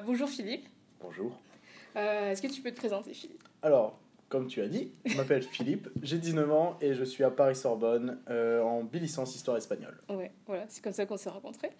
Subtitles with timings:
[0.00, 0.66] Bonjour Philippe.
[1.02, 1.38] Bonjour.
[1.96, 3.42] Euh, Est-ce que tu peux te présenter Philippe?
[3.60, 3.98] Alors,
[4.30, 8.18] comme tu as dit, je m'appelle Philippe, j'ai 19 ans et je suis à Paris-Sorbonne
[8.30, 10.00] euh, en bilicence histoire espagnole.
[10.08, 11.70] Ouais, voilà, c'est comme ça qu'on s'est rencontrés.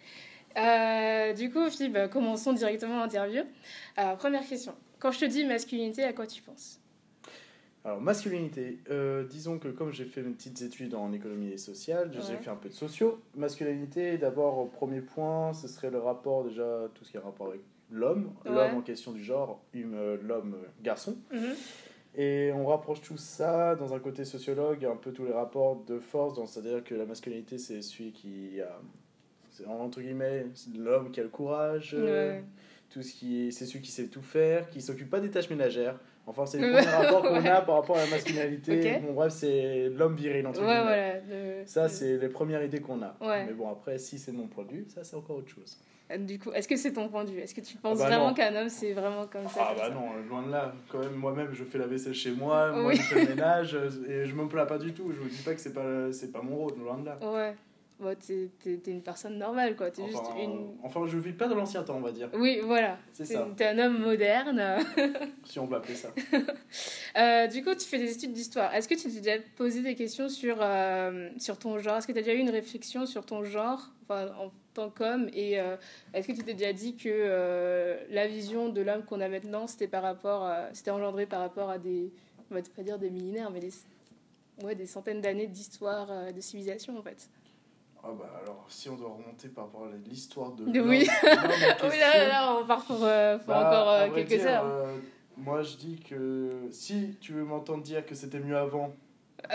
[0.59, 3.45] Euh, du coup, Philippe, bah, commençons directement l'interview.
[3.97, 4.75] Alors, première question.
[4.99, 6.79] Quand je te dis masculinité, à quoi tu penses?
[7.85, 12.11] Alors, masculinité, euh, disons que comme j'ai fait mes petites études en économie et sociale,
[12.13, 12.39] j'ai Ouais.
[12.39, 13.23] fait un peu de sociaux.
[13.35, 17.49] Masculinité, d'abord, au premier point, ce serait le rapport, déjà, tout ce qui a rapport
[17.49, 17.61] avec
[17.93, 18.51] l'homme, Ouais.
[18.53, 21.17] l'homme en question du genre, l'homme garçon.
[21.33, 21.55] Mhm.
[22.15, 25.99] Et on rapproche tout ça dans un côté sociologue, un peu tous les rapports de
[25.99, 28.81] force, c'est-à-dire que la masculinité, c'est celui qui a,
[29.51, 30.47] c'est entre guillemets,
[30.79, 32.45] l'homme qui a le courage, Ouais.
[32.91, 35.99] tout ce qui c'est celui qui sait tout faire, qui s'occupe pas des tâches ménagères.
[36.27, 37.49] Enfin, c'est le premier rapport qu'on Ouais.
[37.49, 38.95] a par rapport à la masculinité.
[38.97, 39.03] Ok.
[39.07, 40.83] Bon, bref, c'est l'homme viril, entre Ouais, guillemets.
[40.83, 41.21] voilà.
[41.61, 43.17] le- Ça, c'est les premières idées qu'on a.
[43.23, 45.81] Mais bon, après, si c'est mon point de vue, ça, c'est encore autre chose.
[46.19, 47.39] Du coup, est-ce que c'est ton point de vue?
[47.41, 49.89] Est-ce que tu penses bah vraiment qu'un homme, c'est vraiment comme ça Ah comme bah
[49.89, 49.95] ça?
[49.95, 50.73] non, loin de là.
[50.91, 54.27] Quand même, moi-même, je fais la vaisselle chez moi, je fais le ménage, euh, et
[54.27, 55.11] je me plains pas du tout.
[55.13, 57.19] Je vous dis pas que c'est pas, c'est pas mon rôle, loin de là.
[57.23, 57.55] Ouais.
[58.01, 59.91] Bon, t'es t'es- t'es une personne normale, quoi.
[59.93, 60.71] T'es Enfin, juste une...
[60.83, 62.31] enfin, je vis pas dans l'ancien temps, on va dire.
[62.35, 62.99] Oui, voilà.
[63.13, 64.61] C'est T'es ça, t'es un homme moderne.
[65.45, 66.09] si on peut appeler ça.
[67.17, 68.75] Euh, du coup, tu fais des études d'histoire.
[68.75, 71.97] Est-ce que tu t'es déjà posé des questions sur, euh, sur ton genre?
[71.99, 73.91] Est-ce que tu as déjà eu une réflexion sur ton genre?
[74.09, 75.77] Enfin, en tant qu'homme Et euh,
[76.15, 79.67] est-ce que tu t'es déjà dit que euh, la vision de l'homme qu'on a maintenant,
[79.67, 82.11] c'était par rapport, c'était engendré par rapport à des,
[82.51, 83.73] on va pas dire des millénaires, mais des,
[84.65, 87.29] ouais, des centaines d'années d'histoire, euh, de civilisation en fait
[88.03, 90.65] Ah bah alors, si on doit remonter par rapport à l'histoire de.
[90.65, 91.07] L'homme- Oui,
[91.99, 94.89] là, là, on part pour, euh, pour bah, encore quelques dire, heures.
[95.37, 98.93] moi, je dis que si tu veux m'entendre dire que c'était mieux avant,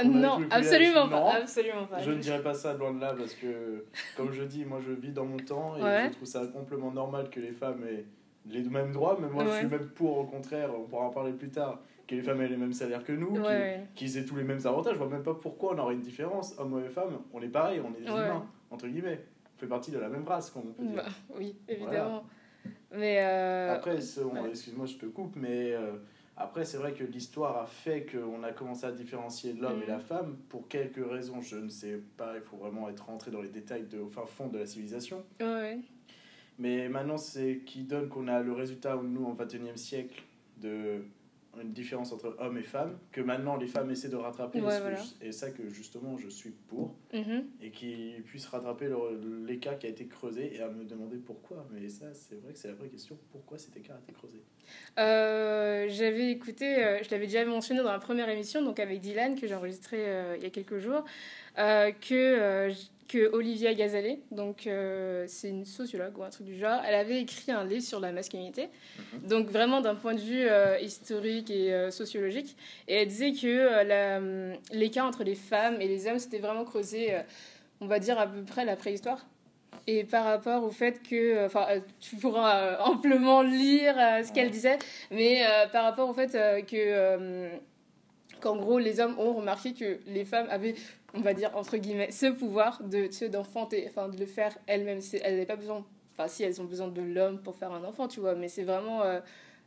[0.05, 1.19] non, absolument pas.
[1.19, 1.27] Non.
[1.29, 1.99] Absolument pas.
[1.99, 3.85] Je ne dirais pas ça loin de là parce que,
[4.15, 6.07] comme je dis, moi je vis dans mon temps et Ouais.
[6.09, 8.05] je trouve ça complètement normal que les femmes aient
[8.49, 11.33] les mêmes droits, mais moi je suis même pour, au contraire, on pourra en parler
[11.33, 14.37] plus tard, que les femmes aient les mêmes salaires que nous, Ouais, qu'ils- aient tous
[14.37, 14.93] les mêmes avantages.
[14.93, 16.55] Je vois même pas pourquoi on aurait une différence.
[16.57, 19.19] Hommes et femmes, on est pareil, on est des humains, entre guillemets.
[19.55, 20.95] On fait partie de la même race, comme on peut dire.
[21.03, 22.23] Bah, oui, évidemment.
[22.95, 25.93] Mais euh, Après, excuse-moi, je te coupe, mais euh,
[26.37, 29.99] après, c'est vrai que l'histoire a fait qu'on a commencé à différencier l'homme et la
[29.99, 31.41] femme pour quelques raisons.
[31.41, 34.25] Je ne sais pas, il faut vraiment être rentré dans les détails de, au fin
[34.25, 35.23] fond de la civilisation.
[35.41, 35.79] ouais.
[36.59, 40.23] Mais maintenant, c'est qui donne qu'on a le résultat, nous, en 21e siècle,
[40.59, 41.03] de
[41.61, 44.99] une différence entre hommes et femmes, que maintenant les femmes essaient de rattraper, Ouais, voilà.
[45.21, 47.45] et ça que justement je suis pour, Mhm.
[47.61, 48.89] et qu'ils puissent rattraper
[49.45, 51.67] l'écart qui a été creusé, et à me demander pourquoi.
[51.71, 54.37] Mais ça, c'est vrai que c'est la vraie question, pourquoi cet écart a été creusé?
[54.99, 59.39] Euh, j'avais écouté, euh, je l'avais déjà mentionné dans la première émission, donc avec Dylan,
[59.39, 61.03] que j'ai enregistré euh, il y a quelques jours,
[61.55, 62.71] que,
[63.07, 67.21] que Olivia Gazalet, donc euh, c'est une sociologue ou un truc du genre, elle avait
[67.21, 68.69] écrit un livre sur la masculinité,
[69.23, 72.57] donc vraiment d'un point de vue euh, historique et euh, sociologique,
[72.87, 77.15] et elle disait que hum, l'écart entre les femmes et les hommes s'était vraiment creusé,
[77.79, 79.25] on va dire à peu près la préhistoire.
[79.89, 81.65] Et par rapport au fait que, enfin,
[82.01, 83.95] tu pourras amplement lire
[84.25, 84.79] ce qu'elle disait,
[85.11, 86.31] mais par rapport au fait
[86.65, 87.49] que,
[88.41, 90.75] qu'en gros, les hommes ont remarqué que les femmes avaient,
[91.17, 95.01] on va dire, entre guillemets, ce pouvoir de, d'enfanter, enfin, de le faire elles-mêmes.
[95.01, 95.85] C'est- Elles n'avaient pas besoin,
[96.17, 98.63] enfin, si, elles ont besoin de l'homme pour faire un enfant, tu vois, mais c'est
[98.63, 99.19] vraiment, euh,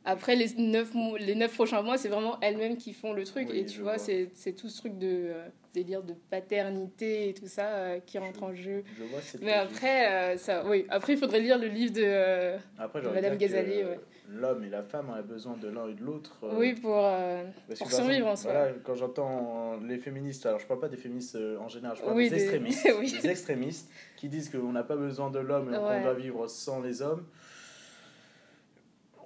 [0.05, 3.49] après les neuf, mois- les neuf prochains mois, c'est vraiment elles-mêmes qui font le truc.
[3.51, 3.99] Oui, et tu vois, vois.
[3.99, 8.19] c'est, c'est tout ce truc de euh, délire de paternité et tout ça euh, qui
[8.19, 8.85] rentre Je- en jeu.
[8.99, 12.57] Je vois cette Mais après, ça, oui, après, il faudrait lire le livre de.
[12.79, 14.01] Après, Madame de que Ghazali, ouais.
[14.33, 16.37] L'homme et la femme ont besoin de l'un et de l'autre.
[16.45, 16.97] euh, oui, pour.
[16.97, 17.43] euh,
[17.77, 18.53] pour survivre en soi.
[18.53, 22.03] Voilà, quand j'entends les féministes, alors je parle pas des féministes euh, en général, je
[22.03, 22.89] parle Oui, des, des- extrémistes.
[23.01, 23.13] oui.
[23.21, 26.81] des extrémistes qui disent qu'on n'a pas besoin de l'homme et qu'on doit vivre sans
[26.81, 27.25] les hommes.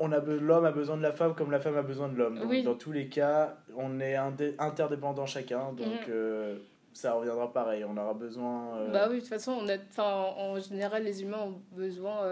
[0.00, 2.38] On a l'homme a besoin de la femme comme la femme a besoin de l'homme.
[2.38, 2.62] Donc, Oui.
[2.64, 4.16] Dans tous les cas, on est
[4.59, 5.98] interdépendants chacun, donc Mhm.
[6.09, 6.59] euh,
[6.93, 7.84] ça reviendra pareil.
[7.84, 8.88] On aura besoin.
[8.93, 12.22] Bah oui, de toute façon, on a, enfin, en général, les humains ont besoin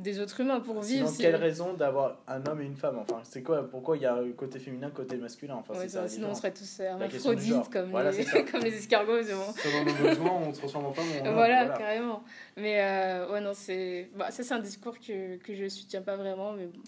[0.00, 1.06] des autres humains pour vivre.
[1.06, 2.98] Sinon, si- quelle raison d'avoir un homme et une femme?
[2.98, 5.54] Enfin, c'est quoi Pourquoi il y a côté féminin, côté masculin?
[5.56, 6.08] Enfin, Ouais, c'est ça.
[6.08, 9.52] sinon, on serait tous du hermaphrodites comme, Voilà, les, comme escargots, bon.
[9.56, 11.32] Selon nos besoins, on se transforme en femme.
[11.34, 12.24] Voilà, carrément.
[12.56, 14.10] Mais euh, ouais, non, c'est.
[14.16, 16.80] Bah, ça, c'est un discours que, que je soutiens pas vraiment, mais bon.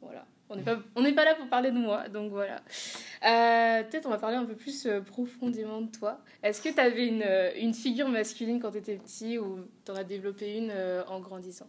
[0.00, 0.24] Voilà.
[0.50, 2.56] On n'est pas, on pas là pour parler de moi, donc voilà.
[3.26, 6.20] Euh, Peut-être on va parler un peu plus euh, profondément de toi.
[6.42, 9.92] Est-ce que tu avais une, euh, une figure masculine quand tu étais petit ou tu
[9.92, 11.68] en as développé une euh, en grandissant?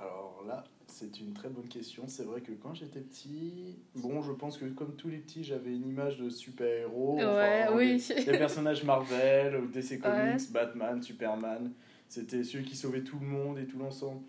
[0.00, 2.04] Alors là, c'est une très bonne question.
[2.06, 5.74] C'est vrai que quand j'étais petit, bon, je pense que comme tous les petits, j'avais
[5.74, 7.16] une image de super-héros.
[7.18, 8.04] Ouais, oui.
[8.08, 11.72] Des, des personnages Marvel, DC Comics, Batman, Superman.
[12.08, 14.20] C'était ceux qui sauvaient tout le monde et tout l'ensemble.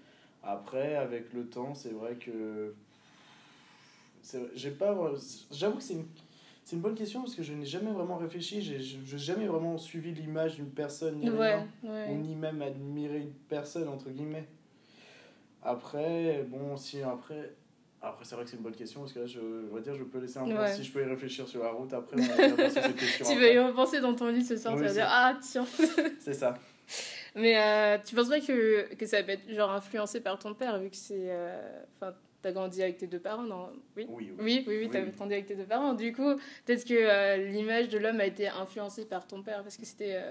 [0.44, 2.74] Après, avec le temps, c'est vrai que.
[4.22, 4.96] c'est- J'ai pas.
[5.52, 6.06] J'avoue que c'est une.
[6.64, 9.78] C'est une bonne question parce que je n'ai jamais vraiment réfléchi, j'ai j'ai jamais vraiment
[9.78, 12.16] suivi l'image d'une personne, ni, Ouais, rien, ou ouais.
[12.16, 14.48] ni même admiré une personne, entre guillemets.
[15.66, 17.52] Après, bon, si après.
[18.02, 19.96] Après, c'est vrai que c'est une bonne question parce que là, je, on va dire,
[19.96, 20.54] je peux laisser un peu.
[20.54, 20.72] Ouais.
[20.76, 23.26] Si je peux y réfléchir sur la route, après, on va revenir sur cette question.
[23.28, 25.66] Tu vas y repenser dans ton lit ce soir, Oui, tu vas dire Ah, tiens.
[26.20, 26.54] C'est ça.
[27.36, 30.78] Mais euh, tu penses pas que, que ça peut être genre influencé par ton père,
[30.80, 31.16] vu que c'est.
[31.32, 32.14] euh, Enfin,
[32.44, 33.72] t'as grandi avec tes deux parents, non?
[33.98, 34.06] Oui?
[34.08, 34.36] Oui, oui.
[34.40, 35.94] Oui, oui, oui, t'as grandi avec tes deux parents.
[35.96, 36.36] Du coup,
[36.66, 40.22] peut-être que euh, l'image de l'homme a été influencée par ton père, parce que c'était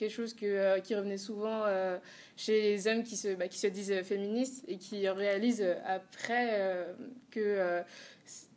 [0.00, 1.98] quelque chose que, euh, qui revenait souvent euh,
[2.36, 6.86] chez les hommes qui se, bah, qui se disent euh, féministes et qui réalisent après
[7.30, 7.82] que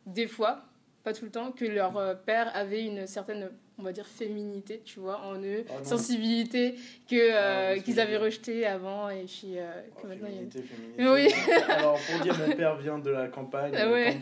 [0.05, 0.63] des fois,
[1.03, 4.99] pas tout le temps, que leur père avait une certaine, on va dire, féminité, tu
[4.99, 6.75] vois, en eux, Ah sensibilité
[7.09, 10.49] que, Ah, que qu'ils avaient rejetée avant et puis que Oh, maintenant il y a-
[10.49, 11.07] féminité, féminité.
[11.07, 11.61] Oui.
[11.69, 13.73] Alors, pour dire, mon père vient de la campagne.
[13.77, 14.17] Ah ouais.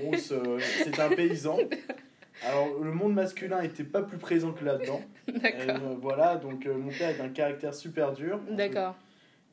[0.83, 1.57] C'est un paysan.
[2.47, 5.01] Alors, le monde masculin n'était pas plus présent que là-dedans.
[5.27, 5.75] D'accord.
[5.83, 8.39] Euh, voilà, donc euh, mon père est d'un caractère super dur.
[8.49, 8.95] D'accord.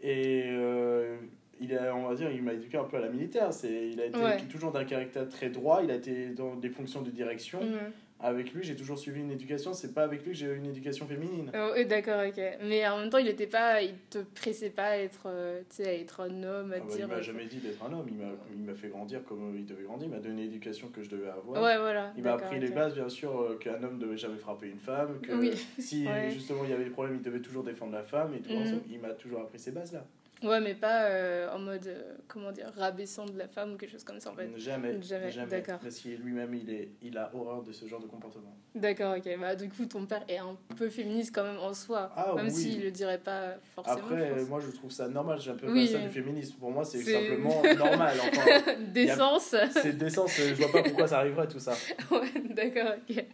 [0.00, 1.18] Et euh,
[1.60, 3.52] il a, on va dire, il m'a éduqué un peu à la militaire.
[3.52, 4.36] C'est, il a été Ouais.
[4.50, 5.80] toujours d'un caractère très droit.
[5.82, 7.60] Il a été dans des fonctions de direction.
[7.62, 7.92] Mhm.
[8.20, 9.72] Avec lui, j'ai toujours suivi une éducation.
[9.74, 11.52] C'est pas avec lui que j'ai eu une éducation féminine.
[11.54, 12.42] Oh, d'accord, ok.
[12.64, 15.88] Mais en même temps, il était pas, il te pressait pas à être, euh, à
[15.92, 17.04] être un homme, à Ah bah, dire.
[17.04, 18.06] il m'a euh, jamais dit d'être un homme.
[18.52, 20.08] Il m'a, fait grandir comme il devait grandir.
[20.08, 21.80] Il m'a donné l'éducation que je devais Ouais, avoir.
[21.80, 22.12] voilà.
[22.16, 22.74] Il m'a appris les ok.
[22.74, 25.52] bases, bien sûr, euh, qu'un homme ne devait jamais frapper une femme, que Oui.
[25.78, 26.28] si Ouais.
[26.32, 28.50] justement il y avait des problèmes, il devait toujours défendre la femme et tout.
[28.52, 28.80] Mhm.
[28.90, 30.04] Il m'a toujours appris ces bases-là.
[30.42, 33.90] Ouais, mais pas euh, en mode, euh, comment dire, rabaissant de la femme ou quelque
[33.90, 34.48] chose comme ça, en fait.
[34.56, 35.50] Jamais, Jamais, jamais.
[35.50, 35.78] d'accord.
[35.80, 38.56] Parce qu'il lui-même, il, est, il a horreur de ce genre de comportement.
[38.74, 39.28] D'accord, ok.
[39.40, 42.12] Bah, du coup, ton père est un peu féministe quand même en soi.
[42.16, 42.52] Ah même oui.
[42.52, 43.98] s'il le dirait pas forcément.
[43.98, 46.56] Après, je moi je trouve ça normal, j'ai un peu Oui, ça du féminisme.
[46.58, 48.16] Pour moi, c'est simplement normal.
[48.20, 49.54] Enfin, D'essence.
[49.72, 51.72] c'est décence, je vois pas pourquoi ça arriverait tout ça.
[52.12, 53.24] ouais, d'accord, ok.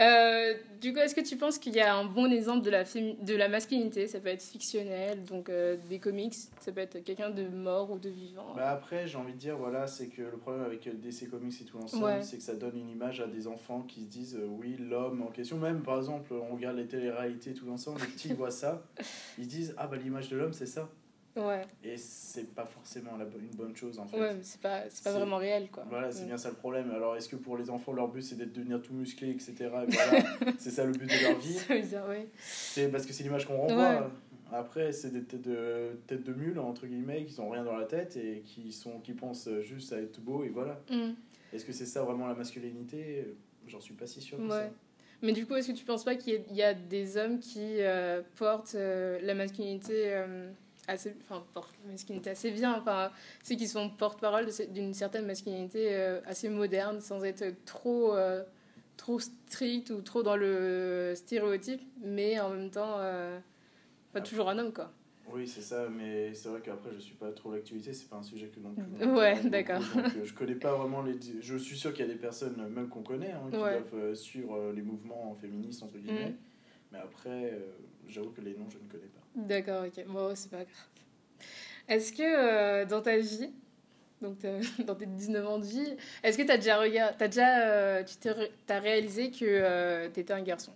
[0.00, 2.84] Euh, du coup, est-ce que tu penses qu'il y a un bon exemple de la,
[2.84, 4.06] de la masculinité?
[4.06, 7.98] Ça peut être fictionnel, donc euh, des comics, ça peut être quelqu'un de mort ou
[7.98, 8.54] de vivant.
[8.56, 11.64] Bah après, j'ai envie de dire, voilà, c'est que le problème avec DC Comics et
[11.64, 12.22] tout l'ensemble, Ouais.
[12.22, 15.22] c'est que ça donne une image à des enfants qui se disent, euh, oui, l'homme
[15.22, 18.82] en question, même par exemple, on regarde les téléréalités tout l'ensemble, les petits voient ça,
[19.38, 20.88] ils se disent, ah bah l'image de l'homme, c'est ça.
[21.36, 24.20] Ouais, Et c'est pas forcément la une bonne chose en fait.
[24.20, 25.84] ouais, c'est pas, pas vraiment réel, quoi.
[25.90, 26.90] Voilà, c'est bien ça le problème.
[26.92, 29.54] Alors, est-ce que pour les enfants, leur but c'est d'être devenir tout musclé, etc.
[29.60, 30.24] Et voilà,
[30.58, 31.58] c'est ça le but de leur vie.
[32.38, 34.10] C'est parce que c'est l'image qu'on renvoie.
[34.52, 37.86] Après, c'est des têtes de, têtes de mules, entre guillemets, qui ont rien dans la
[37.86, 40.80] tête et qui, sont, qui pensent juste à être beau et voilà.
[40.90, 41.12] Mm.
[41.52, 43.34] Est-ce que c'est ça vraiment la masculinité?
[43.66, 44.36] J'en suis pas si sûr.
[44.38, 44.48] que Ouais.
[44.50, 44.70] ça.
[45.22, 47.16] Mais du coup, est-ce que tu penses pas qu'il y, a- il y a des
[47.16, 50.50] hommes qui euh, portent euh, la masculinité euh,
[50.88, 51.44] assez, enfin,
[51.86, 53.10] masculinité assez bien, enfin,
[53.42, 58.42] c'est qui sont porte-parole d'une certaine masculinité euh, assez moderne, sans être trop, euh,
[58.96, 63.38] trop strict ou trop dans le stéréotype, mais en même temps, euh,
[64.12, 64.92] pas toujours un homme, quoi.
[65.32, 68.22] Oui, c'est ça, mais c'est vrai qu'après, je suis pas trop l'actualité, c'est pas un
[68.22, 69.06] sujet que non plus.
[69.18, 69.80] Ouais, d'accord.
[69.96, 71.14] Euh, je connais pas vraiment les.
[71.40, 73.82] Je suis sûr qu'il y a des personnes, même qu'on connaît, hein, qui Ouais.
[73.90, 76.28] doivent suivre les mouvements féministes, entre guillemets.
[76.30, 76.36] Mm.
[76.92, 77.58] Mais après,
[78.06, 79.23] j'avoue que les noms, je ne connais pas.
[79.34, 80.04] D'accord, ok.
[80.06, 80.68] Bon, c'est pas grave.
[81.88, 83.50] Est-ce que euh, dans ta vie,
[84.22, 87.12] donc euh, dans tes 19 ans de vie, est-ce que tu as déjà, regard...
[87.18, 88.30] as déjà euh, tu t'es
[88.66, 90.72] t'as réalisé que tu étais un garçon?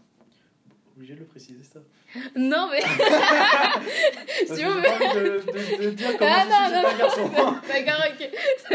[0.96, 1.78] Obligé de le préciser, ça.
[2.36, 2.80] Non, mais.
[4.46, 7.30] Si vous j'ai pas envie de, de, de dire comment Ah, non, non, un garçon.
[7.68, 8.30] D'accord, ok.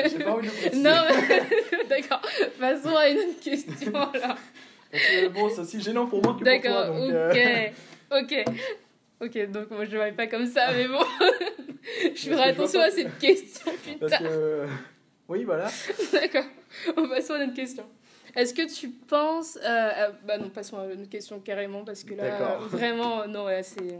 [0.09, 0.83] j'ai pas envie de le préciser.
[0.83, 1.85] Non, mais.
[1.89, 2.21] D'accord.
[2.59, 4.37] Passons à une autre question alors.
[4.91, 6.53] Parce que bon, c'est aussi gênant pour moi que pour toi.
[6.53, 7.69] D'accord, Donc, euh,
[8.11, 8.45] ok.
[9.21, 9.51] Ok.
[9.51, 11.03] Donc moi je ne vais pas comme ça, mais bon.
[12.15, 14.17] je ferai attention à cette question, Parce putain.
[14.29, 14.67] que.
[15.27, 15.69] Oui, voilà.
[16.13, 16.45] D'accord.
[16.97, 17.85] On passe à une autre question.
[18.35, 19.57] Est-ce que tu penses.
[19.57, 23.45] euh, euh, bah non, passons à une question carrément, parce que là, euh, vraiment, non,
[23.45, 23.99] ouais, c'est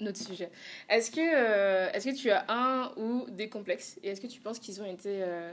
[0.00, 0.50] notre sujet.
[0.88, 3.98] Est-ce que, euh, est-ce que tu as un ou des complexes?
[4.02, 5.52] Et est-ce que tu penses qu'ils ont été euh,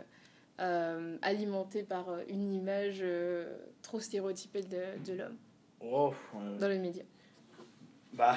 [0.59, 5.37] euh, alimentés par euh, une image euh, trop stéréotypée de, de l'homme?
[5.81, 7.03] Oh, euh, dans les médias
[8.13, 8.35] bah,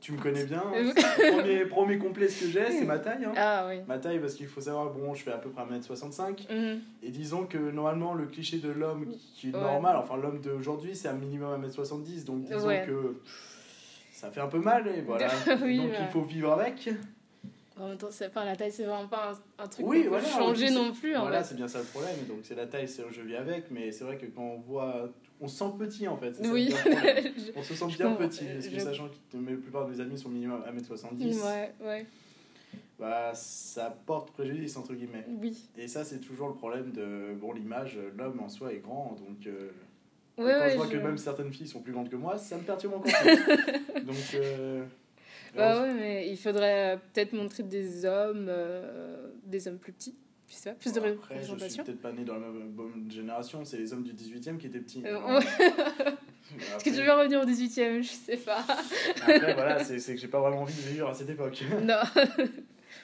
[0.00, 0.62] tu me connais bien.
[0.66, 0.72] hein.
[0.74, 3.24] Le premier, premier complexe que j'ai, c'est ma taille.
[3.24, 3.32] hein.
[3.36, 3.76] Ah oui.
[3.86, 6.52] Ma taille, parce qu'il faut savoir, bon, je fais à peu près 1m65.
[6.52, 6.80] Mhm.
[7.02, 9.60] Et disons que normalement, le cliché de l'homme qui- est Ouais.
[9.60, 12.24] normal, enfin l'homme d'aujourd'hui, c'est un minimum 1m70.
[12.24, 12.84] Donc disons Ouais.
[12.86, 13.20] que
[14.12, 14.88] ça fait un peu mal.
[14.88, 15.28] Et voilà.
[15.62, 15.98] Oui, donc ouais.
[16.00, 16.88] il faut vivre avec.
[17.78, 20.08] En même temps, pas la taille, c'est vraiment pas un, un truc Oui, qu'on peut
[20.10, 21.16] voilà, changer non plus.
[21.16, 22.16] Voilà, c'est bien ça le problème.
[22.28, 23.70] Donc c'est la taille, c'est je vis avec.
[23.70, 25.08] Mais c'est vrai que quand on voit.
[25.42, 26.32] On se sent petit en fait.
[26.34, 26.72] ça Oui.
[26.72, 28.44] Je- On se sent bien petit.
[28.44, 31.42] Parce que Je- sachant que la plupart de mes amis sont minimum 1m70.
[31.44, 32.06] Ouais, ouais.
[32.98, 35.26] bah, ça porte préjudice, entre guillemets.
[35.40, 35.68] Oui.
[35.76, 37.98] Et ça, c'est toujours le problème de bon, l'image.
[38.16, 39.46] L'homme en soi est grand, donc.
[39.46, 39.70] Euh,
[40.38, 42.38] ouais, quand ouais, je vois je- que même certaines filles sont plus grandes que moi,
[42.38, 43.12] ça me perturbe encore
[44.06, 44.16] donc.
[44.34, 44.84] euh,
[45.56, 50.14] Bah ouais, mais il faudrait euh, peut-être montrer des hommes, euh, des hommes plus petits,
[50.52, 51.84] je sais pas, plus de Après, je suis représentation.
[51.84, 54.80] peut-être pas né dans la même bonne génération, c'est les hommes du 18e qui étaient
[54.80, 55.02] petits.
[55.06, 55.40] Euh.
[55.40, 58.62] Est-ce que tu veux revenir au 18ème Je sais pas.
[59.16, 61.64] Après, voilà, c'est c'est que j'ai pas vraiment envie de vivre à cette époque.
[61.82, 62.02] non.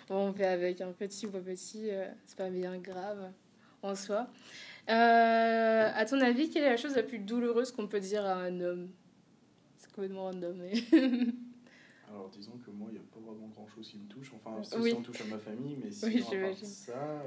[0.08, 3.32] bon, on fait avec un petit ou pas petit, euh, c'est pas bien grave
[3.80, 4.28] en soi.
[4.90, 8.34] Euh, à ton avis, quelle est la chose la plus douloureuse qu'on peut dire à
[8.34, 8.90] un homme?
[9.78, 10.72] C'est complètement random, mais.
[12.10, 14.32] Alors, disons que moi, il n'y a pas vraiment grand chose qui me touche.
[14.34, 14.90] Enfin, sauf Oui.
[14.90, 16.68] si on touche à ma famille, mais Oui, à part j'imagine.
[16.68, 17.20] ça, euh,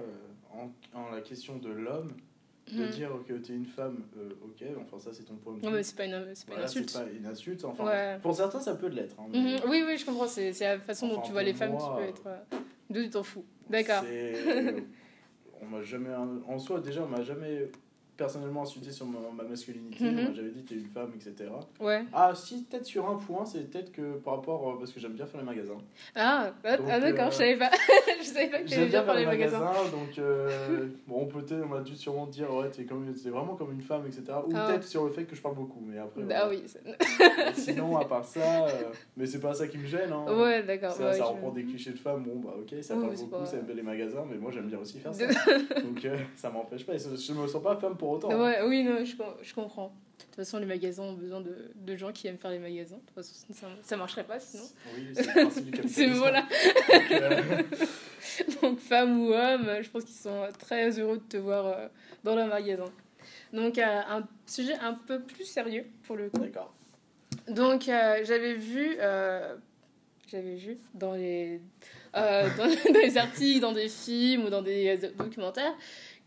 [0.53, 2.11] en, en la question de l'homme,
[2.71, 2.89] de Hmm.
[2.89, 5.65] dire que tu es une femme, euh, ok, enfin, ça, c'est ton point de vue.
[5.65, 6.93] Non, mais c'est pas une, c'est pas Voilà, une c'est insulte.
[7.05, 7.65] pas une insulte.
[7.65, 8.19] Enfin, Ouais.
[8.21, 9.19] pour certains, ça peut l'être.
[9.19, 9.61] hein, mais Mhm.
[9.69, 10.27] Oui, oui, je comprends.
[10.27, 12.27] C'est c'est la façon dont tu vois les femmes moi, qui peut être.
[12.27, 12.37] euh,
[12.89, 13.45] D'où tu t'en fous.
[13.69, 14.03] D'accord.
[14.03, 14.33] c'est-
[15.61, 16.13] on m'a jamais.
[16.47, 17.69] En soi, déjà, on m'a jamais
[18.21, 20.03] personnellement insulté sur ma, ma masculinité.
[20.11, 20.35] Mhm.
[20.35, 21.49] Jamais dit t'es une femme, etc.
[21.79, 22.03] Ouais.
[22.13, 24.69] Ah, si, peut-être sur un point, c'est peut-être que par rapport.
[24.69, 25.77] euh, Parce que j'aime bien faire les magasins.
[26.15, 27.71] Ah, ah, ah, d'accord, euh, je savais pas.
[28.19, 29.59] je savais pas que tu J'aime aimais bien faire les magasins.
[29.59, 32.83] magasins, donc euh, bon, peut-être on m'a dû sûrement dire ouais, t'es
[33.29, 34.23] vraiment comme une femme, etc.
[34.47, 34.67] Ou Ah.
[34.67, 36.21] peut-être sur le fait que je parle beaucoup, mais après.
[36.33, 36.63] Ah oui.
[37.55, 38.69] Sinon, à part ça, euh,
[39.17, 40.11] mais c'est pas ça qui me gêne.
[40.11, 40.25] Hein.
[40.37, 40.91] Ouais, d'accord.
[40.91, 43.29] Ça, ouais, ça reprend des clichés de femmes, bon bah ok, ça Oui, parle beaucoup,
[43.29, 45.25] pas- ça aime bien les magasins, mais moi j'aime bien aussi faire ça.
[45.83, 48.31] donc euh, ça m'empêche pas, je me sens pas femme pour autant.
[48.31, 48.41] hein.
[48.43, 49.93] Ouais, oui, non, je, com- je comprends.
[50.19, 52.95] De toute façon, les magasins ont besoin de, de gens qui aiment faire les magasins.
[52.97, 54.63] De toute façon, ça, ça marcherait pas sinon.
[54.95, 56.41] Oui, c'est le principe du C'est voilà.
[56.91, 57.61] Donc, euh,
[58.61, 61.87] Donc, femme ou homme, je pense qu'ils sont très heureux de te voir euh,
[62.23, 62.85] dans leur magasin.
[63.51, 66.39] Donc, euh, un sujet un peu plus sérieux pour le coup.
[66.39, 66.73] D'accord.
[67.47, 69.55] Donc, euh, j'avais vu, euh,
[70.27, 71.59] j'avais vu dans les,
[72.15, 75.73] euh, dans, dans les articles, dans des films ou dans des documentaires,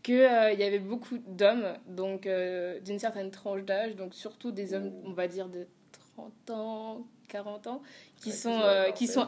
[0.05, 4.91] qu'il y avait beaucoup d'hommes, donc euh, d'une certaine tranche d'âge, donc surtout des hommes,
[5.05, 5.67] on va dire, de
[6.15, 7.81] 30 ans, 40 ans,
[8.21, 8.93] qui Ouais, sont, euh, parfait.
[8.93, 9.27] qui sont,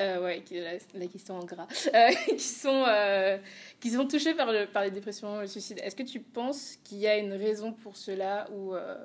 [0.00, 3.38] euh, ouais, qui, la, la question en gras, euh, qui sont, euh,
[3.80, 5.80] qui sont touchés par, le, par les dépressions, le suicide.
[5.82, 8.96] Est-ce que tu penses qu'il y a une raison pour cela ou euh,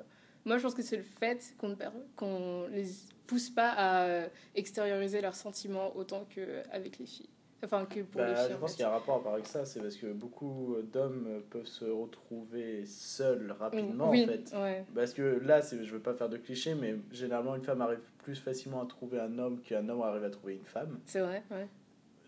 [0.44, 2.84] moi, je pense que c'est le fait qu'on ne per- qu'on les
[3.26, 7.30] pousse pas à euh, extérioriser leurs sentiments autant qu'avec les filles.
[7.62, 8.46] Enfin, que pour les Bah, filles.
[8.50, 10.12] je en pense qu'il y a un rapport à part avec ça, c'est parce que
[10.12, 14.52] beaucoup d'hommes peuvent se retrouver seuls rapidement oui, en fait.
[14.56, 14.84] ouais.
[14.94, 18.00] Parce que là, c'est, je veux pas faire de clichés, mais généralement une femme arrive
[18.18, 20.98] plus facilement à trouver un homme qu'un homme arrive à trouver une femme.
[21.06, 21.68] C'est vrai, ouais.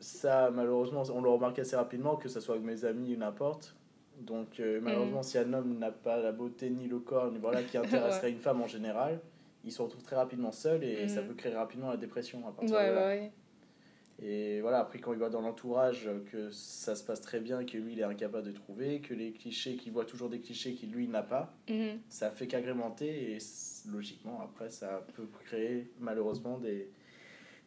[0.00, 3.74] Ça, malheureusement, on le remarque assez rapidement, que ce soit avec mes amis ou n'importe.
[4.20, 7.62] Donc, euh, malheureusement, si un homme n'a pas la beauté ni le corps, ni voilà,
[7.62, 9.20] qui intéresserait une femme en général,
[9.64, 11.28] il se retrouve très rapidement seul et ça Mhm.
[11.28, 13.06] peut créer rapidement la dépression à partir ouais, de là.
[13.06, 13.32] ouais.
[14.22, 17.76] Et voilà, après, quand il voit dans l'entourage que ça se passe très bien, que
[17.76, 20.90] lui, il est incapable de trouver, que les clichés, qu'il voit toujours des clichés qu'il,
[20.90, 21.98] lui, n'a pas, Mhm.
[22.08, 23.38] ça fait qu'agrémenter et
[23.92, 26.88] logiquement, après, ça peut créer malheureusement des,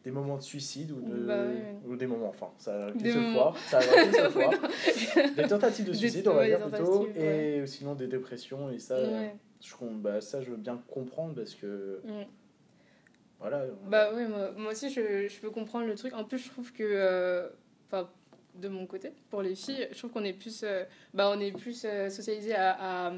[0.02, 1.44] des moments de suicide ou, de, Bah
[1.86, 3.54] ou des moments, enfin, ça Des fois.
[3.68, 5.30] Ça arrive Oui, fois.
[5.36, 8.96] Des tentatives de Des- suicide, on va dire plutôt, et sinon des dépressions, et ça,
[9.00, 9.36] Ouais.
[9.62, 12.00] je, bah, ça, je veux bien comprendre parce que.
[13.40, 13.62] Voilà.
[13.88, 16.12] Bah oui, moi, moi aussi, je, je peux comprendre le truc.
[16.14, 16.82] En plus, je trouve que.
[16.84, 17.48] euh,
[17.86, 18.08] Enfin,
[18.54, 21.50] de mon côté, pour les filles, je trouve qu'on est plus, euh, bah, on est
[21.50, 23.12] plus euh, socialisé à, à,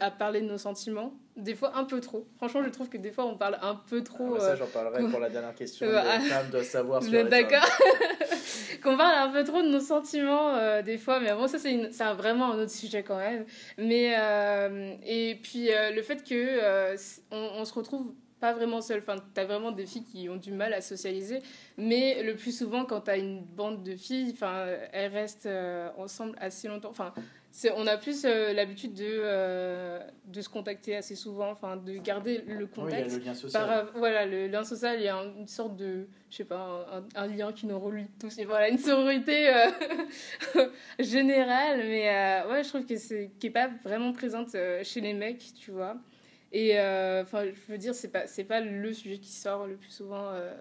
[0.00, 1.12] à parler de nos sentiments.
[1.36, 2.26] Des fois, un peu trop.
[2.36, 4.30] Franchement, je trouve que des fois, on parle un peu Ah, trop.
[4.34, 5.86] bah, ça, euh, j'en parlerai pour la dernière question.
[5.86, 6.20] Euh, Les ah.
[6.20, 7.66] femmes doivent savoir Vous êtes d'accord
[8.82, 11.72] Qu'on parle un peu trop de nos sentiments euh, des fois, mais bon, ça c'est
[11.72, 13.44] une- c'est un- vraiment un autre sujet quand même.
[13.78, 18.52] Mais euh, et puis euh, le fait que euh, c- on, on se retrouve pas
[18.52, 18.98] vraiment seul.
[18.98, 21.38] Enfin, t'as vraiment des filles qui ont du mal à socialiser,
[21.78, 26.34] mais le plus souvent quand t'as une bande de filles, enfin, elles restent euh, ensemble
[26.40, 26.90] assez longtemps.
[26.90, 27.14] Enfin,
[27.76, 32.38] on a plus euh, l'habitude de euh, de se contacter assez souvent, enfin, de garder
[32.38, 32.66] le Oui, il y a
[33.02, 33.12] contact.
[33.12, 33.66] le lien social.
[33.66, 36.86] Par, voilà, le lien social, il y a un- une sorte de, je sais pas,
[36.92, 38.36] un, un lien qui nous relie tous.
[38.38, 39.52] Et voilà, une sororité
[40.98, 42.08] générale, mais
[42.50, 45.96] ouais, je trouve que c'est qui est pas vraiment présente chez les mecs, tu vois.
[46.52, 49.76] Et euh, enfin, je veux dire, c'est pas c'est pas le sujet qui sort le
[49.76, 50.52] plus souvent euh,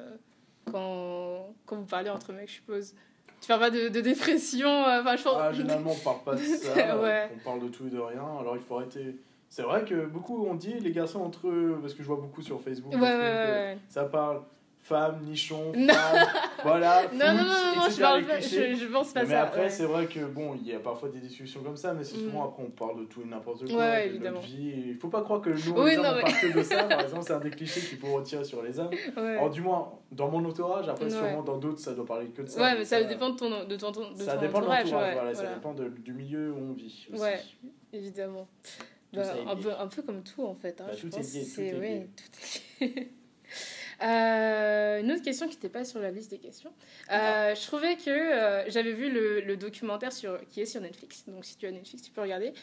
[0.72, 2.96] quand quand vous parlez entre mecs, je suppose.
[3.42, 5.38] Tu parles pas de, de dépression, euh, enfin, je pense.
[5.38, 6.98] Ah, généralement, on parle pas de ça.
[7.02, 7.30] Ouais.
[7.36, 8.24] On parle de tout et de rien.
[8.40, 9.16] Alors, il faut arrêter.
[9.50, 12.42] C'est vrai que beaucoup ont dit, les garçons entre eux, parce que je vois beaucoup
[12.42, 14.44] sur Facebook, Ouais, ouais, ouais, ça parle.
[14.82, 16.28] Femme, nichon, femme,
[16.64, 17.04] voilà.
[17.14, 19.32] non, non, non, non, je, parle pas, je, je, pense pas mais ça.
[19.32, 22.04] Mais après, c'est vrai que bon, il y a parfois des discussions comme ça, mais
[22.04, 22.48] c'est souvent mm.
[22.48, 23.78] après on parle de tout et n'importe quoi.
[23.78, 24.40] Ouais, évidemment.
[24.40, 24.74] Vie.
[24.88, 26.84] Il faut pas croire que nous, oui, les hommes, on parle que de ça.
[26.90, 28.90] Par exemple, c'est un des clichés qu'il faut retirer sur les hommes.
[29.18, 29.38] Ouais.
[29.38, 32.48] Alors, du moins, dans mon entourage, après, sûrement dans d'autres, ça doit parler que de
[32.48, 32.62] ça.
[32.62, 34.86] Ouais, mais ça, dépend de ton, de ton, de ça ton dépend entourage.
[34.86, 37.08] De voilà, voilà, ça dépend de, du milieu où on vit.
[37.12, 37.22] Aussi.
[37.22, 37.40] Ouais,
[37.94, 38.48] évidemment.
[39.14, 40.80] Bah, un, peu, un peu comme tout en fait.
[40.80, 42.08] Hein, bah, je tout, pense est lié, tout, est lié.
[42.16, 43.12] tout est lié.
[44.04, 46.72] Euh, une autre question qui n'était pas sur la liste des questions.
[47.12, 51.26] Euh, je trouvais que euh, j'avais vu le, le, documentaire sur, qui est sur Netflix,
[51.28, 52.54] donc si tu as Netflix, tu peux regarder,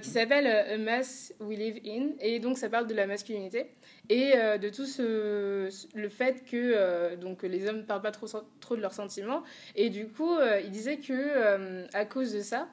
[0.00, 3.66] qui s'appelle A Mass We Live In, et donc ça parle de la masculinité.
[4.08, 8.26] Et de tout ce, le fait que donc les hommes ne parlent pas trop,
[8.60, 9.42] trop de leurs sentiments,
[9.74, 12.68] et du coup il disait que à cause de ça,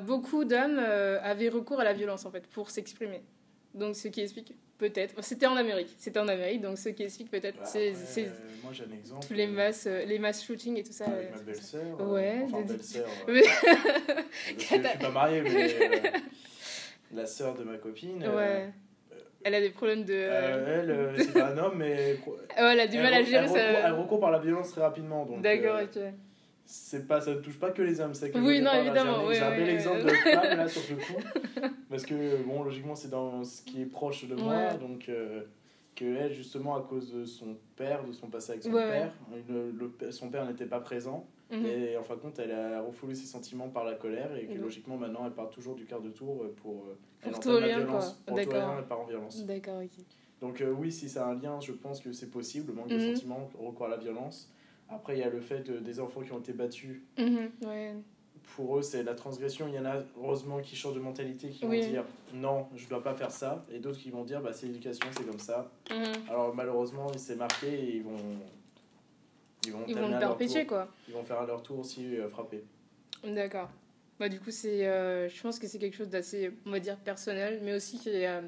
[0.00, 3.22] beaucoup d'hommes avaient recours à la violence en fait pour s'exprimer.
[3.74, 5.22] Donc ce qui explique Peut-être.
[5.24, 5.94] C'était en Amérique.
[5.98, 7.58] C'était en Amérique, donc ce qui explique peut-être.
[7.58, 8.28] Bah, c'est, euh,
[8.62, 9.26] moi, j'ai un exemple.
[9.26, 11.06] Tous les masses, euh, les mass shootings et tout ça.
[11.06, 12.00] Avec ma belle-sœur.
[12.08, 12.42] Ouais.
[12.44, 13.08] Enfin, belle-sœur.
[13.28, 13.42] Euh,
[14.56, 16.12] je suis pas marié, mais
[17.12, 18.24] la sœur de ma copine.
[18.28, 18.68] Ouais.
[19.44, 20.14] Elle a des problèmes de.
[20.14, 22.18] elle, c'est pas un homme, mais.
[22.56, 23.58] elle a du mal à gérer elle, ça.
[23.58, 25.26] Elle recourt par la violence très rapidement.
[25.26, 26.00] Donc, D'accord, ok
[26.70, 29.40] c'est pas ça ne touche pas que les hommes c'est que oui non évidemment j'ai
[29.40, 31.18] un bel exemple de femme là sur ce coup
[31.88, 35.44] parce que bon logiquement c'est dans ce qui est proche de moi donc euh,
[35.96, 39.10] que elle justement à cause de son père de son passé avec son père
[39.48, 41.26] le, le, son père n'était pas présent.
[41.50, 41.64] Mhm.
[41.64, 44.52] et en fin de compte elle a refoulé ses sentiments par la colère et que
[44.52, 44.60] mhm.
[44.60, 48.22] logiquement maintenant elle part toujours du quart de tour pour euh, pour tout rien violence,
[48.26, 49.42] pour tout rien elle part en violence.
[49.46, 50.04] D'accord ok.
[50.42, 52.88] Donc euh, oui si ça a un lien je pense que c'est possible le manque
[52.88, 53.14] de Mhm.
[53.14, 54.52] sentiments recours à la violence
[54.90, 57.00] après, il y a le fait de, des enfants qui ont été battus.
[57.18, 57.94] Mhm, ouais.
[58.56, 59.68] Pour eux, c'est la transgression.
[59.68, 61.82] Il y en a, heureusement, qui changent de mentalité, qui Oui.
[61.82, 62.04] vont dire
[62.34, 63.62] non, je dois pas faire ça.
[63.70, 65.70] Et d'autres qui vont dire bah, c'est l'éducation, c'est comme ça.
[65.90, 66.04] Mhm.
[66.30, 68.16] Alors, malheureusement, il s'est marqué et ils vont.
[69.66, 70.68] Ils vont, Ils vont le perpétuer, tour.
[70.68, 70.88] quoi.
[71.08, 72.62] Ils vont faire à leur tour aussi euh, frapper.
[73.24, 73.68] D'accord.
[74.18, 76.96] Bah, du coup, c'est, euh, je pense que c'est quelque chose d'assez, on va dire,
[76.96, 78.40] personnel, mais aussi qui est.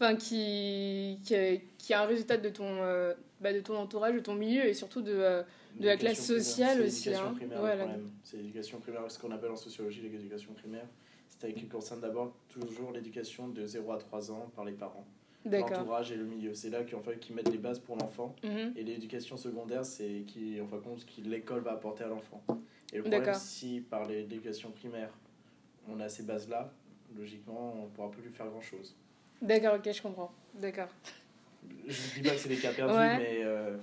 [0.00, 4.14] Enfin, qui, qui, est- qui a un résultat de ton, euh, bah, de ton entourage,
[4.14, 5.42] de ton milieu et surtout de, euh,
[5.78, 7.02] de la classe sociale primaire, aussi.
[7.02, 7.34] C'est l'éducation hein.
[7.34, 8.10] primaire problème.
[8.24, 10.86] C'est l'éducation primaire, ce qu'on appelle en sociologie l'éducation primaire.
[11.28, 15.06] C'est qui concerne d'abord toujours l'éducation de 0 à 3 ans par les parents.
[15.44, 16.54] L'entourage et le milieu.
[16.54, 18.36] C'est là qu'en fait, qu'ils mettent les bases pour l'enfant.
[18.44, 18.74] Mhm.
[18.76, 22.08] Et l'éducation secondaire, c'est qui, en fin de compte, ce que l'école va apporter à
[22.08, 22.42] l'enfant.
[22.92, 25.10] Et le problème, si par l'éducation primaire,
[25.88, 26.72] on a ces bases-là,
[27.16, 28.94] logiquement, on ne pourra plus faire grand-chose.
[29.42, 30.32] D'accord, ok, je comprends.
[30.54, 30.88] D'accord.
[31.86, 33.16] Je ne dis pas que c'est des cas perdus, Ouais.
[33.18, 33.76] mais euh,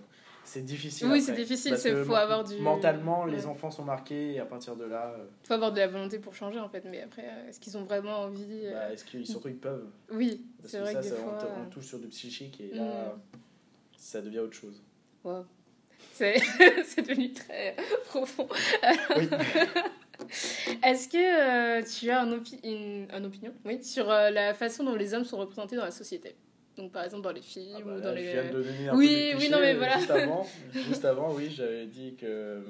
[0.45, 1.07] c'est difficile.
[1.11, 2.57] Oui, c'est difficile, c'est faut avoir du.
[2.57, 5.87] Mentalement, les enfants sont marqués, et à partir de là, euh, faut avoir de la
[5.87, 8.91] volonté pour changer en fait, mais après, euh, est-ce qu'ils ont vraiment envie euh, bah,
[8.93, 9.87] est-ce qu'ils surtout ils peuvent?
[10.11, 11.37] Oui, c'est que vrai ça, que des ça, fois.
[11.57, 13.15] on, touche sur du psychique, et là,
[13.97, 14.81] ça devient autre chose.
[15.23, 15.45] wow.
[16.13, 16.39] C'est
[16.85, 18.47] c'est devenu très profond.
[19.17, 19.27] Oui.
[20.83, 24.83] Est-ce que euh, tu as un, opi- une, un opinion oui, sur euh, la façon
[24.83, 26.35] dont les hommes sont représentés dans la société?
[26.77, 28.31] Donc par exemple dans les films Ah bah ou là, dans Je les.
[28.31, 29.97] viens de donner un Oui, peu oui, non, mais voilà.
[29.97, 32.61] Juste avant, juste avant oui, j'avais dit que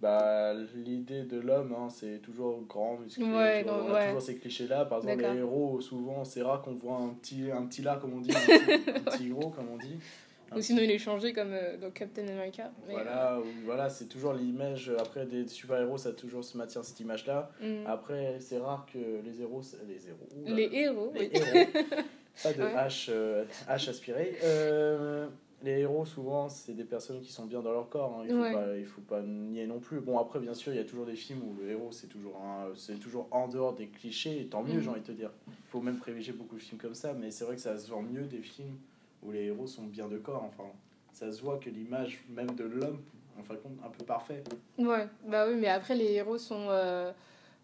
[0.00, 3.24] bah, l'idée de l'homme, hein, c'est toujours grand, musclé.
[3.24, 4.04] Ouais, vois, on a ouais.
[4.04, 4.84] toujours ces clichés-là.
[4.84, 8.12] Par exemple, les héros, souvent, c'est rare qu'on voit un petit, un petit là, comme
[8.14, 8.64] on dit, un petit,
[8.96, 9.98] un petit gros, comme on dit.
[10.56, 12.70] Ou sinon il est changé comme euh, dans Captain America.
[12.86, 14.90] mais, Voilà, ou- voilà c'est toujours l'image.
[14.98, 17.50] Après, des super-héros, ça toujours se maintient cette image-là.
[17.62, 17.86] euh, mm.
[17.86, 19.62] Après, c'est rare que les héros.
[19.88, 20.28] Les héros.
[20.36, 20.54] oula.
[20.54, 21.30] Les héros, Les oui.
[21.32, 21.66] héros.
[22.42, 22.74] Pas de Ouais.
[22.74, 24.36] H, euh, H aspiré.
[24.42, 25.28] Euh,
[25.62, 28.18] les héros, souvent, c'est des personnes qui sont bien dans leur corps.
[28.20, 28.24] hein.
[28.28, 28.84] Il faut, Ouais.
[28.84, 30.00] faut pas nier non plus.
[30.00, 32.38] Bon, après, bien sûr, il y a toujours des films où le héros, c'est toujours,
[32.74, 34.40] c'est toujours en dehors des clichés.
[34.40, 34.80] Et tant mieux, Mhm.
[34.82, 35.30] j'ai envie de te dire.
[35.48, 37.14] Il faut même privilégier beaucoup de films comme ça.
[37.14, 38.76] Mais c'est vrai que ça se vend mieux des films
[39.24, 40.44] où les héros sont bien de corps.
[40.44, 40.68] Enfin,
[41.12, 43.00] ça se voit que l'image même de l'homme,
[43.38, 44.42] en fin de compte, un peu parfait.
[44.78, 46.66] Ouais, bah oui, mais après les héros sont.
[46.70, 47.10] euh,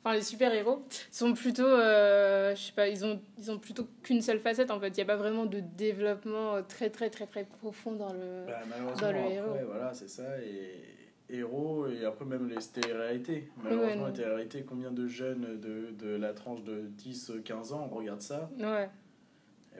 [0.02, 1.62] Enfin, les super-héros sont plutôt.
[1.66, 4.88] euh, Je sais pas, ils ont, ils ont plutôt qu'une seule facette en fait.
[4.88, 8.46] Il n'y a pas vraiment de développement euh, très très très très profond dans le.
[8.46, 9.56] Bah, malheureusement, Dans le après, héros.
[9.66, 10.38] voilà, c'est ça.
[10.42, 10.72] Et
[11.28, 13.50] héros, et après même les télé-réalités.
[13.62, 14.06] Malheureusement, non.
[14.06, 18.88] les télé-réalités, combien de jeunes de, de la tranche de 10-15 ans regardent ça Ouais,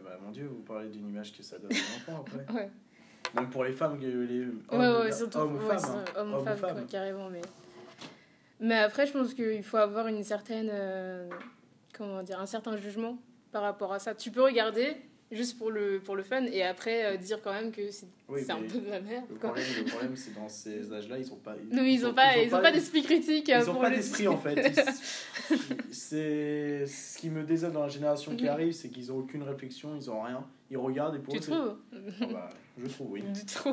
[0.00, 2.54] Et bah mon Dieu, vous parlez d'une image que ça donne aux enfants après.
[2.54, 2.70] ouais.
[3.34, 4.14] Même pour les femmes, les
[4.46, 5.38] hommes, ouais, ouais, surtout.
[5.38, 5.78] hommes ou femmes.
[5.94, 6.04] hein.
[6.16, 6.72] Hommes Hommes femmes, femmes.
[6.72, 7.28] quoi, carrément.
[7.30, 7.42] Mais...
[8.58, 10.68] mais après, je pense qu'il faut avoir une certaine.
[10.72, 11.28] euh,
[11.96, 13.18] Comment dire Un certain jugement
[13.52, 14.14] par rapport à ça.
[14.14, 14.96] Tu peux regarder,
[15.30, 18.40] juste pour le, pour le fun, et après euh, dire quand même que c'est Oui,
[18.48, 19.24] un peu de la merde.
[19.30, 19.50] Le quoi.
[19.50, 21.54] problème, problème c'est dans ces âges-là, ils ont pas.
[21.70, 23.48] Non, ils n'ont pas, ils ont pas d'esprit critique.
[23.50, 24.72] euh, Ils ont pour pas d'esprit en fait.
[25.50, 25.54] Ils-
[25.92, 28.50] C'est ce qui me désole dans la génération qui Mhm.
[28.50, 30.44] arrive, c'est qu'ils ont aucune réflexion, ils ont rien.
[30.70, 31.76] Ils regardent et pour Tu eux, trouves
[32.20, 33.24] Ah bah, je trouve oui.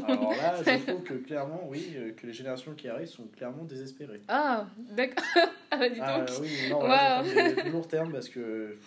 [0.07, 3.63] Alors là, je trouve que clairement, oui, euh, que les générations qui arrivent sont clairement
[3.65, 4.21] désespérées.
[4.27, 4.65] Ah,
[4.95, 5.23] d'accord.
[5.71, 6.29] ah bah dis Ah donc.
[6.41, 8.77] oui, non, là, parle de lourd terme parce que.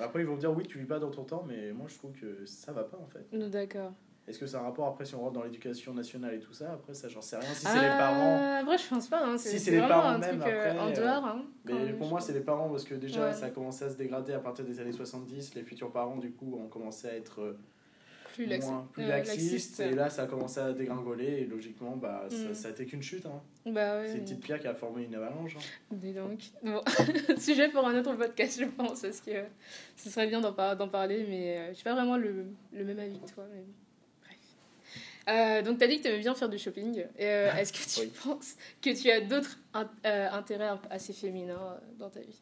[0.00, 2.12] Après, ils vont dire oui, tu vis pas dans ton temps, mais moi je trouve
[2.12, 3.26] que ça va pas en fait.
[3.32, 3.92] Non, D'accord.
[4.28, 6.72] Est-ce que c'est un rapport après si on rentre dans l'éducation nationale et tout ça
[6.72, 7.48] Après, ça j'en sais rien.
[7.52, 8.38] Si c'est les parents.
[8.40, 9.24] Ah, Après, je pense pas.
[9.26, 9.36] Hein.
[9.36, 11.24] Si C'est les parents un même, truc euh, après, en euh, dehors.
[11.24, 13.32] Hein, Mais pour moi, c'est les parents parce que déjà Ouais.
[13.32, 15.54] ça a commencé à se dégrader à partir des années 70.
[15.56, 17.58] Les futurs parents, du coup, ont commencé à être euh,
[18.34, 19.80] plus, laxi- moins, plus euh, laxistes.
[19.80, 21.40] Et là, ça a commencé à dégringoler.
[21.42, 22.54] Et logiquement, bah, ça, Mm.
[22.54, 23.26] ça a été qu'une chute.
[23.26, 23.40] Hein.
[23.66, 24.08] Bah ouais.
[24.08, 25.56] C'est une petite pierre qui a formé une avalanche.
[25.56, 25.60] hein.
[25.92, 26.40] Dis donc.
[26.62, 26.80] Bon,
[27.38, 29.44] sujet pour un autre podcast, je pense, parce que
[29.96, 32.84] ce serait bien d'en par- d'en parler, mais euh, je suis pas vraiment le, le
[32.84, 33.44] même avis que toi.
[33.52, 33.64] Mais...
[34.24, 34.38] Bref.
[35.28, 37.04] Euh, donc, tu as dit que tu aimais bien faire du shopping.
[37.20, 38.12] Euh, Est-ce que tu Oui.
[38.24, 39.88] penses que tu as d'autres in-
[40.32, 42.40] intérêts assez féminins dans ta vie?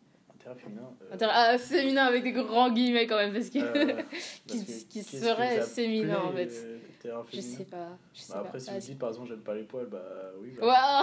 [0.50, 0.94] Intérêt féminin.
[1.02, 4.02] euh, ah, féminins avec des grands guillemets quand même, parce que euh,
[4.46, 6.48] qui, serait féminin en fait.
[6.48, 6.78] euh,
[7.32, 7.98] Je féminin sais pas.
[8.14, 8.58] Je sais Bah, après, pas.
[8.60, 10.02] si Ah, vous dites par exemple j'aime pas les poils, bah
[10.40, 10.52] oui.
[10.60, 11.02] bah,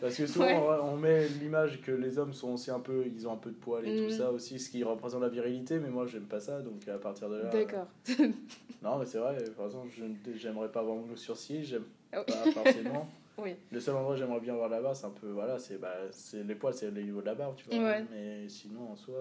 [0.00, 0.78] Parce que souvent Ouais.
[0.82, 3.56] on met l'image que les hommes sont aussi un peu, ils ont un peu de
[3.56, 4.04] poils et Mm.
[4.04, 6.98] tout ça aussi, ce qui représente la virilité, mais moi j'aime pas ça, donc à
[6.98, 7.50] partir de là.
[7.50, 7.86] D'accord.
[8.20, 8.28] euh,
[8.82, 9.88] Non, mais c'est vrai, par exemple,
[10.36, 12.32] j'aimerais pas avoir mon sourcils, j'aime Ah oui.
[12.32, 13.10] pas forcément.
[13.38, 13.54] Oui.
[13.70, 15.94] Le seul endroit que j'aimerais bien avoir là-bas, c'est un peu, voilà, c'est bah,
[16.34, 17.78] les poils, c'est le niveau de la barbe, tu vois.
[17.84, 18.04] Ouais.
[18.10, 19.14] Mais sinon, en soi,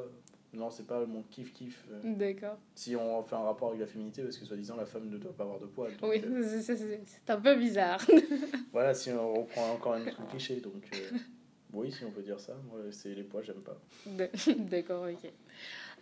[0.53, 1.83] non, c'est pas mon kiff-kiff.
[1.91, 2.57] euh, D'accord.
[2.73, 5.33] si on fait un rapport avec la féminité, parce que soi-disant la femme ne doit
[5.33, 5.93] pas avoir de poils.
[6.01, 7.99] Oui, euh, c'est- un peu bizarre.
[8.73, 11.17] Voilà, si on reprend encore un autre cliché, donc euh,
[11.73, 13.77] oui, si on peut dire ça, moi c'est les poils, j'aime pas.
[14.57, 15.31] D'accord, ok.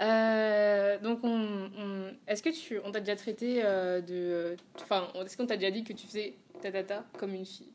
[0.02, 5.38] Euh, donc, on, on- est-ce que tu, on t'a déjà traité euh, de, enfin, est-ce
[5.38, 7.70] qu'on t'a déjà dit que tu faisais ta tata comme une fille,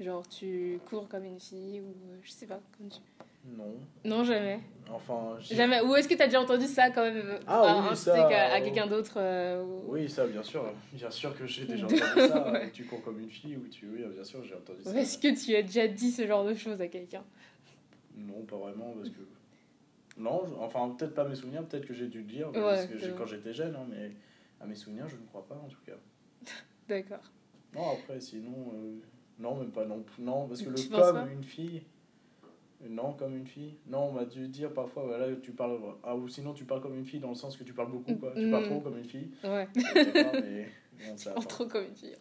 [0.00, 2.60] genre tu cours comme une fille ou euh, je sais pas.
[2.76, 2.98] Comme tu...
[3.56, 4.60] Non, Non, jamais,
[4.90, 5.80] enfin, jamais.
[5.80, 8.32] Ou est-ce que t'as déjà entendu ça quand même Ah à- oui, un ça, truc
[8.34, 11.64] à, à euh, quelqu'un d'autre euh, ou- Oui, ça, bien sûr, bien sûr que j'ai
[11.64, 12.52] déjà entendu ça.
[12.52, 12.70] ouais.
[12.70, 14.94] Tu cours comme une fille ou tu, oui, bien sûr, j'ai entendu ça.
[14.94, 17.24] Est-ce que tu as déjà dit ce genre de choses à quelqu'un?
[18.14, 19.20] Non, pas vraiment, parce que
[20.18, 22.86] non, je- enfin peut-être pas mes souvenirs, peut-être que j'ai dû le dire, Ouais, parce
[22.86, 24.10] que quand j'étais jeune, hein, mais
[24.60, 25.96] à mes souvenirs, je ne crois pas en tout cas.
[26.88, 27.22] D'accord.
[27.74, 28.96] Non, après, sinon, euh,
[29.40, 30.22] non, même pas non plus.
[30.22, 31.82] Non, parce que le Tu pas comme une fille.
[32.88, 33.74] Non, comme une fille.
[33.88, 35.78] Non, on m'a dû dire parfois, voilà, tu parles.
[36.02, 38.14] Ah, ou sinon, tu parles comme une fille dans le sens que tu parles beaucoup,
[38.16, 38.32] quoi.
[38.34, 38.68] Tu parles Mm.
[38.68, 39.28] trop comme une fille.
[39.44, 39.68] Ouais.
[39.74, 40.66] Mais
[41.08, 41.36] bon, ça.
[41.36, 42.16] En trop comme une fille.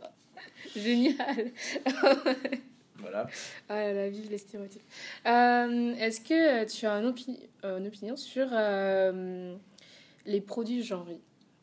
[0.75, 1.51] Génial.
[3.01, 3.27] Voilà.
[3.69, 4.81] Ah là, vive les stéréotypes.
[5.25, 9.55] Euh, Est-ce que tu as une, opi- euh, une opinion sur euh,
[10.25, 11.21] les produits genrés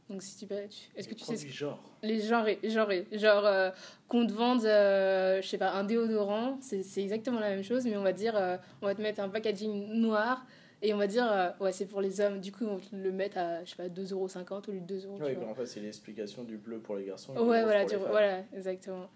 [0.08, 1.82] Donc, si tu peux, tu- est-ce que tu sais ce Produit genre.
[2.02, 3.70] les genrés, genrés, genre euh,
[4.08, 7.84] qu'on te vende, euh, je sais pas, un déodorant, c'est c'est exactement la même chose,
[7.86, 10.46] mais on va dire, euh, on va te mettre un packaging noir
[10.80, 12.40] et on va dire, euh, ouais, c'est pour les hommes.
[12.40, 15.16] Du coup, on te le met à, je sais pas, 2,50€ au lieu de 2€.
[15.16, 15.48] tu Oui, vois.
[15.48, 17.34] en fait, c'est l'explication du bleu pour les garçons.
[17.34, 18.10] et Ouais, voilà, pour tu- les femmes.
[18.12, 19.08] voilà, exactement.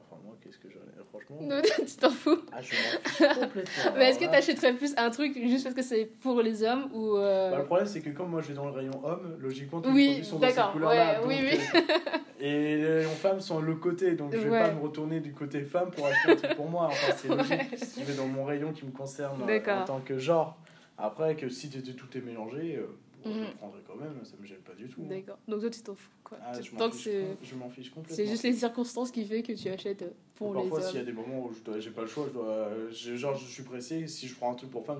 [0.00, 1.04] Enfin, moi, qu'est-ce que j'en ai?
[1.08, 1.36] Franchement.
[1.40, 2.38] Non, tu t'en fous.
[2.52, 3.92] Ah, je m'en fiche complètement.
[3.96, 6.62] Mais est-ce que Alors tu achèterais plus un truc juste parce que c'est pour les
[6.62, 7.16] hommes ou.
[7.16, 9.80] euh, Bah, le problème, c'est que comme moi je vais dans le rayon homme, logiquement
[9.80, 11.20] tous Oui, les produits sont dans ces couleurs-là.
[11.22, 11.58] ouais, oui, oui.
[11.74, 14.60] euh, et les rayons femmes sont l'autre côté, donc je vais Ouais.
[14.60, 16.86] pas me retourner du côté femme pour acheter un truc pour moi.
[16.90, 17.50] Enfin, c'est logique.
[17.50, 17.76] Ouais.
[17.76, 20.56] Si je vais dans mon rayon qui me concerne euh, en tant que genre.
[20.98, 22.86] Après, que si tout est mélangé, euh,
[23.24, 23.46] bon, je Mhm.
[23.48, 25.00] le prendrais quand même, ça me gêne pas du tout.
[25.02, 25.08] hein.
[25.08, 25.38] D'accord.
[25.48, 26.10] Donc toi, tu t'en fous.
[26.22, 26.38] Quoi.
[26.42, 27.08] Ah, je m'en Tant fiche,
[27.42, 28.16] je m'en fiche complètement.
[28.16, 31.02] C'est juste les circonstances qui fait que tu achètes euh, pour les Parfois, s'il y
[31.02, 32.70] a des moments où je j'ai pas le choix, je dois,
[33.16, 34.98] genre je suis pressé, si je prends un truc pour femme,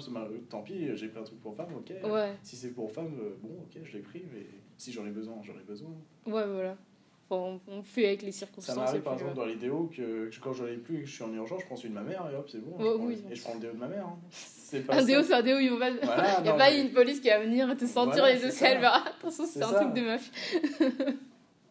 [0.48, 1.92] tant pis, j'ai pris un truc pour femme, ok.
[2.04, 4.46] Ouais, Si c'est pour femme, euh, bon, ok, je l'ai pris, mais
[4.78, 5.90] si j'en ai besoin, j'en ai besoin.
[6.26, 6.76] ouais, voilà.
[7.30, 8.76] Enfin, on, fait avec les Ça circonstances.
[8.76, 9.36] m'arrive et par exemple ouais.
[9.36, 11.60] dans les déos que, que quand j'en ai plus et que je suis en urgence,
[11.62, 12.72] je prends celui de ma mère et hop, c'est bon.
[12.76, 13.24] Ouais, je prends- oui.
[13.30, 14.06] Et je prends le déo de ma mère.
[14.06, 14.18] hein.
[14.30, 15.04] C'est pas Un ça.
[15.06, 17.74] déo, c'est un déo, il n'y a Voilà, pas mais- une police qui va venir
[17.76, 18.74] te sentir Voilà, les aisselles.
[18.74, 18.80] ça.
[18.80, 19.80] Bah, attention, c'est un ça.
[19.80, 20.30] truc de meuf.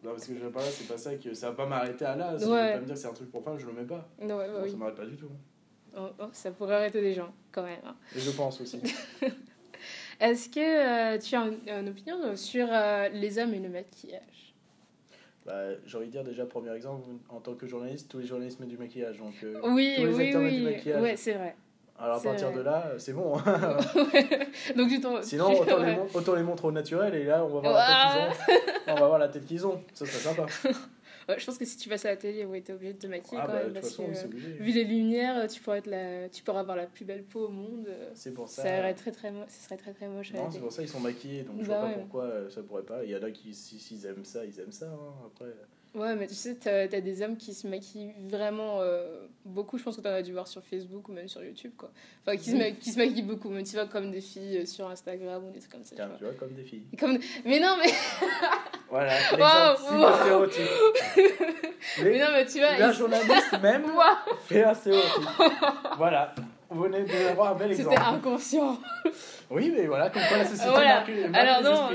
[0.04, 2.38] Non, parce que je pas c'est pas ça que ça va pas m'arrêter à là.
[2.38, 2.50] Si Ouais.
[2.50, 4.06] je vais pas me dire que c'est un truc pour femme, je le mets pas.
[4.20, 4.70] Non, ouais, bah Non, oui.
[4.70, 5.30] Ça m'arrête pas du tout.
[5.96, 7.78] Oh, oh, ça pourrait arrêter des gens, quand même.
[7.86, 7.94] hein.
[8.14, 8.80] Et je pense aussi.
[10.20, 10.60] Est-ce que
[11.14, 14.53] euh, tu as une, une opinion sur euh, les hommes et le maquillage?
[15.46, 15.52] Bah,
[15.86, 18.70] j'ai envie de dire déjà, premier exemple, en tant que journaliste, tous les journalistes mettent
[18.70, 19.18] du maquillage.
[19.18, 20.64] Donc, euh, Oui, tous les oui, acteurs mettent du oui.
[20.72, 21.02] maquillage.
[21.02, 21.54] Ouais, c'est vrai.
[21.98, 22.56] alors à partir vrai.
[22.58, 23.36] de là, euh, c'est bon.
[24.76, 25.22] Donc t'en.
[25.22, 25.94] Sinon, autant, ouais.
[26.10, 28.64] les autant les montres au naturel et là, on va voir la tête qu'ils ont.
[28.86, 29.80] On va voir la tête qu'ils ont.
[29.94, 30.46] Ça serait sympa.
[31.38, 33.38] Je pense que si tu passes à la télé, ouais, t'es obligé de te maquiller
[33.40, 33.72] Ah quand bah, même.
[33.72, 36.28] Parce façon, que, euh, vu les lumières, tu pourrais, être la...
[36.28, 37.88] tu pourrais avoir la plus belle peau au monde.
[38.14, 38.76] C'est pour Ça, ça.
[38.76, 41.00] serait très, très mo- ce serait très très moche Non, c'est pour ça ils sont
[41.00, 41.94] maquillés, donc je Bah vois ouais.
[41.94, 43.04] pas pourquoi euh, ça pourrait pas.
[43.04, 44.86] Il y en a qui, si- s'ils aiment ça, ils aiment ça.
[44.90, 45.46] hein, Après,
[45.94, 49.78] Ouais, mais tu sais, t'as as des hommes qui se maquillent vraiment euh, beaucoup.
[49.78, 51.90] Je pense que t'en as dû voir sur Facebook ou même sur YouTube, quoi.
[52.26, 54.66] Enfin, qui, se, ma- qui se maquillent beaucoup, même tu vois, comme des filles euh,
[54.66, 55.90] sur Instagram ou des trucs comme ça.
[55.90, 56.16] tu tiens, vois.
[56.18, 56.82] tu vois, comme des filles.
[56.98, 57.16] Comme...
[57.44, 57.92] Mais non, mais,
[58.90, 60.14] Voilà, Wow, l'exemple, wow.
[60.48, 60.70] stéréotype.
[62.02, 62.68] mais non, mais tu vois.
[62.70, 65.22] Un ils- journaliste même Moi, fait un stéréotype.
[65.96, 66.34] voilà,
[66.70, 68.02] vous venez d'avoir un bel c'était exemple.
[68.16, 68.78] inconscient.
[69.48, 70.94] Oui, mais voilà, comme quoi la société Voilà.
[70.96, 71.92] marque, marque Alors non.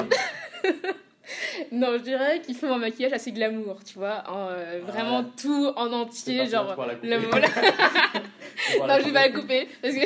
[1.72, 4.24] Non, je dirais qu'ils font un maquillage assez glamour, tu vois.
[4.28, 6.76] en, euh, vraiment tout en entier, genre.
[7.04, 7.40] Le va
[8.88, 10.02] Non, je vais pas la couper parce que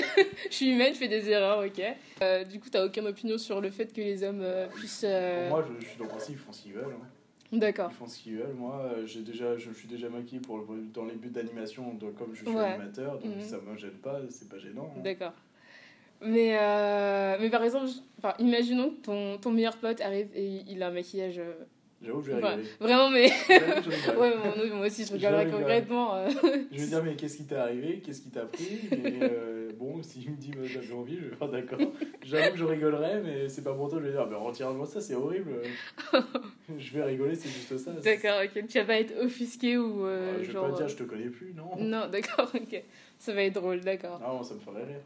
[0.49, 1.81] je suis humaine, je fais des erreurs, ok.
[2.21, 5.01] Euh, du coup, t'as aucune opinion sur le fait que les hommes euh, puissent.
[5.05, 6.85] Pour moi, je, je suis dans le principe, ils font ce qu'ils veulent.
[7.01, 7.07] hein.
[7.51, 7.89] D'accord.
[7.91, 8.53] Ils font ce qu'ils veulent.
[8.55, 12.47] Moi, j'ai déjà, je, suis déjà maquillé pour, dans les buts d'animation, comme je suis
[12.55, 12.63] Ouais.
[12.63, 13.41] animateur, donc Mhm.
[13.41, 14.91] ça me gêne pas, c'est pas gênant.
[14.97, 15.01] hein.
[15.03, 15.33] D'accord.
[16.25, 17.87] Mais, euh, mais par exemple,
[18.19, 21.39] enfin, imaginons que ton, ton meilleur pote arrive et il a un maquillage.
[21.39, 21.53] euh,
[22.01, 22.69] J'avoue, je vais enfin, rigoler.
[22.81, 23.29] vraiment, mais.
[24.17, 25.59] Ouais, moi, moi aussi, je rigolerais rigole.
[25.59, 26.15] concrètement.
[26.15, 26.29] euh.
[26.71, 28.01] Je vais dire, mais qu'est-ce qui t'est arrivé?
[28.05, 28.79] Qu'est-ce qui t'a pris?
[29.21, 31.79] Euh, bon, s'il me dit, j'avais envie, je vais faire d'accord.
[32.23, 34.99] J'avoue que je rigolerais, mais c'est pas pour toi, je vais dire, mais retire-moi ça,
[35.01, 35.51] c'est horrible.
[36.77, 37.91] je vais rigoler, c'est juste ça.
[37.91, 38.67] D'accord, ok.
[38.67, 40.05] Tu vas pas être offusqué ou.
[40.05, 42.83] Euh, je vais genre, pas dire, je te connais plus, non Non, d'accord, ok.
[43.17, 44.19] Ça va être drôle, d'accord.
[44.19, 45.01] Non, ça me ferait rire.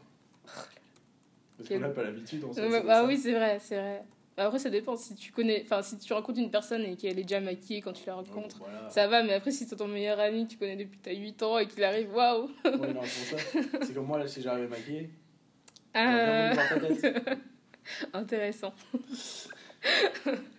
[1.58, 3.04] Parce qu'on n'a pas l'habitude c'est bah ça.
[3.04, 4.04] oui, c'est vrai, c'est vrai.
[4.36, 4.96] Après, ça dépend.
[4.96, 7.92] Si tu connais, enfin, si tu rencontres une personne et qu'elle est déjà maquillée quand
[7.92, 8.88] tu la rencontres, voilà.
[8.88, 9.24] ça va.
[9.24, 11.58] Mais après, si c'est ton meilleur ami que tu connais depuis que t'as 8 ans
[11.58, 12.48] et qu'il arrive, waouh!
[12.64, 13.78] Ouais, non, c'est pour ça.
[13.82, 15.10] C'est comme moi, là, si j'arrivais maquillé.
[15.96, 16.54] Euh.
[18.12, 18.72] Intéressant.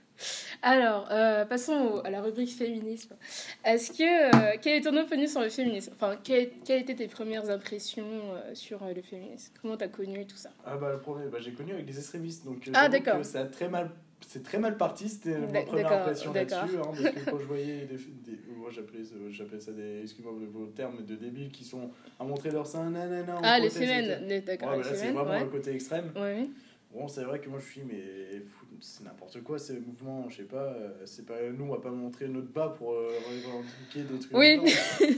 [0.61, 3.15] Alors, euh, passons au- à la rubrique féminisme.
[3.63, 5.91] Est-ce que euh, quelle est ton opinion sur le féminisme?
[5.95, 9.53] Enfin, quelles, étaient tes premières impressions euh, sur euh, le féminisme?
[9.61, 10.49] Comment t'as connu tout ça?
[10.65, 13.23] Ah bah le premier, bah, j'ai connu avec des extrémistes, donc Ah, d'accord.
[13.23, 13.91] ça a très mal,
[14.27, 16.59] c'est très mal parti, c'était ma première d'accord, impression d'accord.
[16.59, 20.01] là-dessus, hein, parce que quand je voyais des, des- moi j'appelais ça, j'appelais ça des,
[20.01, 24.25] excuse-moi vos termes, de débiles qui sont à montrer leur sein, nanana, Ah, les semaines,
[24.27, 25.43] les- Ouais, d'accord, bah les là c'est vraiment ouais.
[25.43, 26.11] le côté extrême.
[26.15, 26.47] Ouais,
[26.91, 28.41] Bon, c'est vrai que moi je suis, mais
[28.81, 31.91] c'est n'importe quoi ces mouvements, je sais pas, euh, c'est pas, nous on va pas
[31.91, 34.37] montrer notre bas pour euh, revendiquer d'autres trucs.
[34.37, 34.59] Oui.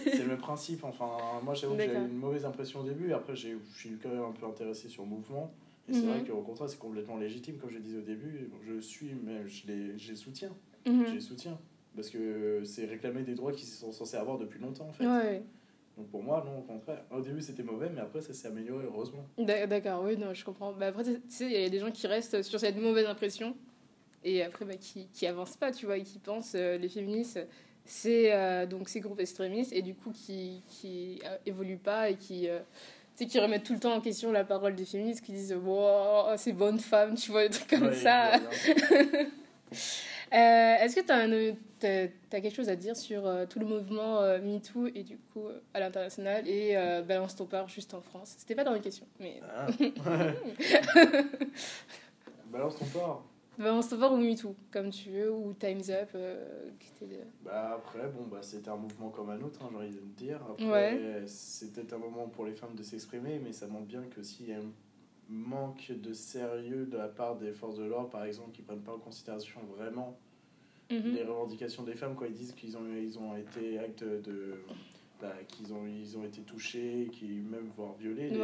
[0.06, 1.08] c'est le même principe, enfin,
[1.43, 2.02] moi j'avoue que D'accord.
[2.06, 5.04] une mauvaise impression au début, après j'ai- je suis quand même un peu intéressé sur
[5.04, 5.52] le mouvement.
[5.89, 6.08] Et c'est Mhm.
[6.10, 8.50] vrai qu'au contraire, c'est complètement légitime, comme je disais au début.
[8.67, 10.56] Je suis, mais je les, je les soutiens.
[10.86, 11.06] Mhm.
[11.08, 11.58] Je les soutiens.
[11.95, 15.06] Parce que c'est réclamer des droits qui sont censés avoir depuis longtemps, en fait.
[15.06, 15.43] Ouais,
[16.02, 17.04] Donc pour moi, non, au contraire.
[17.12, 19.24] Au début, c'était mauvais, mais après, ça s'est amélioré, heureusement.
[19.38, 20.74] D'a- D'accord, oui, non, je comprends.
[20.74, 23.56] Bah, après, tu sais, il y a des gens qui restent sur cette mauvaise impression
[24.24, 27.40] et après, bah, qui, qui avancent pas, tu vois, et qui pensent euh, les féministes,
[27.86, 32.16] c'est euh, donc ces groupes extrémistes et du coup qui, qui euh, évoluent pas et
[32.16, 32.60] qui, euh,
[33.16, 35.54] tu sais, qui remettent tout le temps en question la parole des féministes, qui disent
[35.54, 38.40] wow, c'est bonne femme, tu vois, des trucs comme Ouais, ça.
[40.34, 44.39] Euh, Est-ce que tu as, quelque chose à dire sur euh, tout le mouvement euh,
[44.39, 48.36] MeToo et du coup à l'international et euh, Balance ton peur juste en France?
[48.38, 49.67] C'était pas dans les questions, mais Ah.
[52.52, 53.26] Balance ton port.
[53.58, 56.10] Balance ton peur ou MeToo, comme tu veux, ou Time's Up.
[56.15, 59.70] euh, qui était de- Bah après, bon, bah, c'était un mouvement comme un autre, hein,
[59.72, 60.39] j'ai envie de me dire.
[60.50, 61.24] Après, Ouais.
[61.28, 64.50] c'est peut-être un moment pour les femmes de s'exprimer, mais ça montre bien que s'il
[64.50, 64.72] y a un
[65.32, 68.94] manque de sérieux de la part des forces de l'ordre, par exemple, qui prennent pas
[68.94, 70.17] en considération vraiment
[70.91, 71.13] Mhm.
[71.13, 74.56] les revendications des femmes quand ils disent qu'ils ont, ils ont été actes de.
[75.22, 78.30] bah, qu'ils ont, ils ont été touchés, qu'ils même voire violés.
[78.30, 78.38] les-.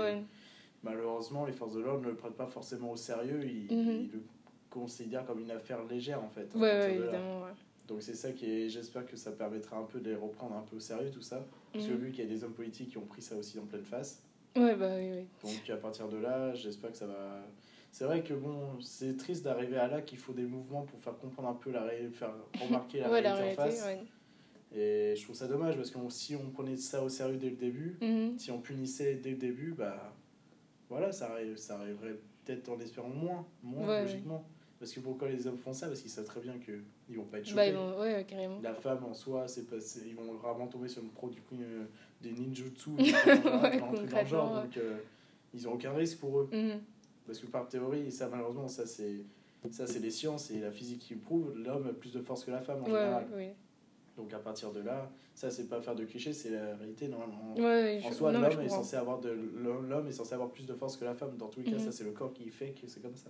[0.84, 3.92] Malheureusement, les forces de l'ordre ne le prennent pas forcément au sérieux, ils, Mhm.
[3.92, 4.22] ils le
[4.70, 6.54] considèrent comme une affaire légère en fait.
[6.56, 7.48] Ouais, ouais, évidemment.
[7.88, 8.70] Donc c'est ça qui est.
[8.70, 11.46] J'espère que ça permettra un peu de les reprendre un peu au sérieux tout ça.
[11.74, 11.98] Parce que Mhm.
[11.98, 14.22] vu qu'il y a des hommes politiques qui ont pris ça aussi en pleine face.
[14.56, 15.28] Ouais, bah oui, oui.
[15.44, 17.44] Donc à partir de là, j'espère que ça va.
[17.92, 21.18] C'est vrai que bon, c'est triste d'arriver à là qu'il faut des mouvements pour faire
[21.18, 23.86] comprendre un peu la réalité, faire remarquer la Ouais, la réalité en face.
[23.86, 24.00] ouais.
[24.76, 27.56] Et je trouve ça dommage parce que si on prenait ça au sérieux dès le
[27.56, 28.38] début, Mhm.
[28.38, 30.14] si on punissait dès le début, bah
[30.90, 34.46] voilà, ça, arrive, ça arriverait peut-être en espérant moins, moins Ouais, logiquement.
[34.80, 35.88] Parce que pourquoi les hommes font ça?
[35.88, 37.56] Parce qu'ils savent très bien qu'ils vont pas être choqués.
[37.56, 38.60] Bah, ils vont- ouais, carrément.
[38.62, 41.86] La femme en soi, c'est pas, ils vont vraiment tomber sur le produit euh,
[42.22, 44.62] des ninjutsu, Ouais, dans le truc dans le genre, ouais.
[44.64, 44.98] donc euh,
[45.54, 46.50] ils ont aucun risque pour eux.
[46.52, 46.80] Mhm.
[47.26, 49.18] Parce que par théorie, ça malheureusement, ça c'est
[49.72, 52.46] ça c'est les sciences et la physique qui le prouvent, l'homme a plus de force
[52.46, 53.28] que la femme en Ouais, général.
[53.36, 53.56] ouais,
[54.16, 57.54] Donc à partir de là, ça c'est pas faire de clichés, c'est la réalité normalement.
[57.56, 57.62] ouais.
[57.64, 60.66] Ouais, En je- soi, l'homme est censé avoir de l'homme l'homme est censé avoir plus
[60.66, 61.36] de force que la femme.
[61.38, 61.84] Dans tous les cas, Mhm.
[61.86, 63.30] ça c'est le corps qui fait que c'est comme ça.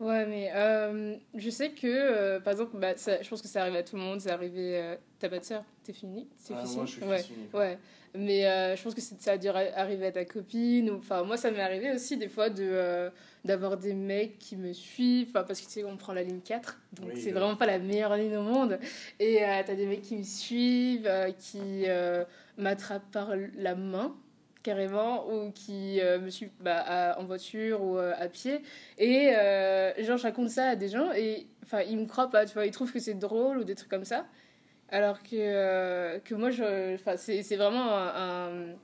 [0.00, 3.62] Ouais, mais euh, je sais que, euh, par exemple, bah, ça, je pense que ça
[3.62, 4.20] arrive à tout le monde.
[4.20, 4.78] C'est arrivé.
[4.78, 6.28] Euh, T'as pas de soeur T'es fini?
[6.36, 7.24] C'est Ah, moi, je suis ouais.
[7.52, 7.78] Ouais,
[8.14, 10.90] mais je pense que ça a dû arri- arriver à ta copine.
[10.90, 13.10] Enfin, moi, ça m'est arrivé aussi des fois de
[13.44, 15.32] d'avoir des mecs qui me suivent.
[15.32, 17.80] Parce que tu sais, on prend la ligne 4, donc Oui, c'est vraiment pas la
[17.80, 18.78] meilleure ligne au monde.
[19.18, 21.86] Et t'as des mecs qui me suivent, qui
[22.56, 24.14] m'attrapent par la main
[24.62, 28.60] carrément ou qui euh, me suivent bah, à- en voiture ou euh, à pied
[28.98, 32.44] et euh, genre je raconte ça à des gens et enfin ils me croient pas
[32.44, 34.26] tu vois ils trouvent que c'est drôle ou des trucs comme ça
[34.90, 36.48] alors que, que moi,
[37.16, 38.52] c'est, vraiment un.
[38.72, 38.74] un-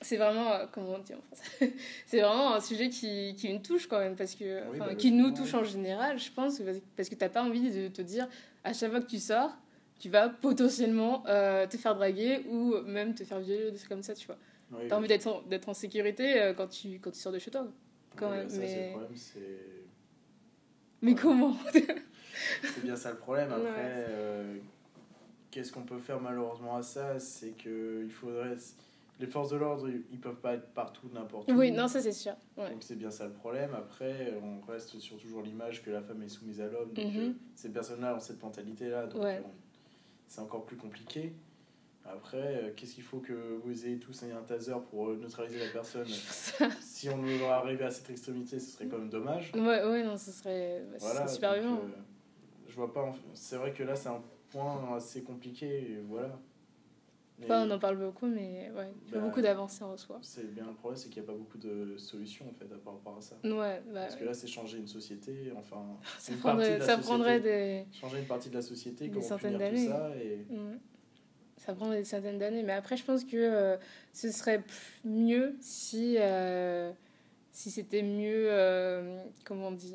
[0.00, 0.52] c'est vraiment.
[0.72, 1.72] Comment on dit en français
[2.06, 4.62] C'est vraiment un sujet qui, qui me touche quand même, parce que.
[4.70, 6.60] Oui, bah, qui nous touche en général, je pense,
[6.96, 8.28] parce- que t'as pas envie de te dire,
[8.62, 9.50] à chaque fois que tu sors,
[9.98, 14.14] tu vas potentiellement te faire draguer ou même te faire violer, des trucs comme ça,
[14.14, 14.38] tu vois.
[14.78, 17.38] Oui, T'as envie d'être en, d'être en sécurité euh, quand tu, quand tu sors de
[17.38, 17.66] chez toi.
[18.16, 19.60] quand oui, même, ça, c'est mais- le problème, c'est.
[21.02, 23.52] Mais comment C'est bien ça le problème.
[23.52, 24.06] Après, Ouais.
[24.08, 24.56] euh,
[25.50, 28.56] qu'est-ce qu'on peut faire malheureusement à ça C'est que il faudrait.
[29.20, 31.54] Les forces de l'ordre, ils peuvent pas être partout, n'importe où.
[31.54, 32.34] Oui, non, ça c'est sûr.
[32.56, 32.68] Ouais.
[32.70, 33.70] Donc c'est bien ça le problème.
[33.72, 36.92] Après, on reste sur toujours l'image que la femme est soumise à l'homme.
[36.92, 37.20] Donc Mhm.
[37.20, 39.06] euh, ces personnes-là ont cette mentalité-là.
[39.06, 39.22] Donc
[40.26, 41.32] c'est encore plus compliqué.
[42.06, 43.32] Après, euh, qu'est-ce qu'il faut que
[43.64, 46.06] vous ayez tous un taser pour euh, neutraliser la personne
[46.80, 49.52] Si on nous arrivé à cette extrémité, ce serait quand même dommage.
[49.54, 51.72] Ouais, ouais, non, ce serait bah, ce Voilà, serait super bien.
[51.76, 51.88] euh,
[52.68, 53.14] je vois pas.
[53.32, 55.66] C'est vrai que là, c'est un point assez compliqué.
[55.92, 56.38] Et voilà.
[57.38, 59.96] Mais Enfin, on en parle beaucoup, mais ouais, il y a Bah, beaucoup d'avancées en
[59.96, 60.18] soi.
[60.22, 62.78] c'est bien le problème, c'est qu'il n'y a pas beaucoup de solutions en fait à
[62.78, 63.36] par rapport à ça.
[63.42, 65.52] Ouais, bah, Parce que là, c'est changer une société.
[65.56, 65.82] Enfin,
[66.18, 67.06] ça une partie prendrait, de la ça société.
[67.08, 67.86] prendrait des.
[67.92, 69.88] changer une partie de la société, Des centaines d'années.
[69.88, 70.78] ça et Mm.
[71.64, 72.62] Ça prendrait des centaines d'années.
[72.62, 73.76] Mais après, je pense que euh,
[74.12, 74.62] ce serait
[75.04, 76.92] mieux si, euh,
[77.52, 78.46] si c'était mieux.
[78.50, 79.94] euh, comment on dit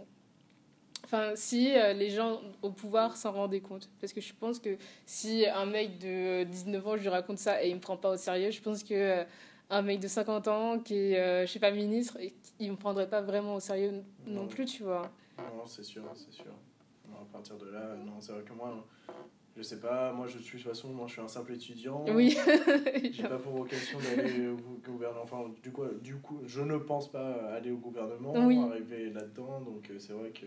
[1.05, 3.89] Enfin, si les gens au pouvoir s'en rendaient compte.
[3.99, 4.77] Parce que je pense que
[5.07, 8.11] si un mec de 19 ans, je lui raconte ça et il me prend pas
[8.11, 9.23] au sérieux, je pense que
[9.71, 12.17] un mec de 50 ans qui est, je sais pas, ministre,
[12.59, 14.47] il me prendrait pas vraiment au sérieux non Non.
[14.47, 15.11] plus, tu vois.
[15.39, 16.51] non, c'est sûr, c'est sûr.
[17.11, 18.85] À partir de là, non, c'est vrai que moi,
[19.59, 22.05] je sais pas, moi je suis de toute façon, moi je suis un simple étudiant.
[22.07, 22.37] Oui.
[23.11, 25.23] J'ai pas pour vocation d'aller au gou- gouvernement.
[25.23, 28.57] Enfin, du coup, du coup, je ne pense pas aller au gouvernement, Oui.
[28.57, 29.59] arriver là-dedans.
[29.61, 30.45] Donc, euh, c'est vrai que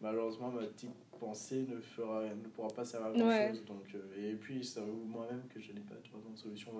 [0.00, 3.18] malheureusement, ma petite pensée ne, fera, ne pourra pas servir à Ouais.
[3.18, 3.64] grand-chose.
[3.66, 6.72] Donc, euh, et puis, ça moi-même que je n'ai pas vraiment de solution.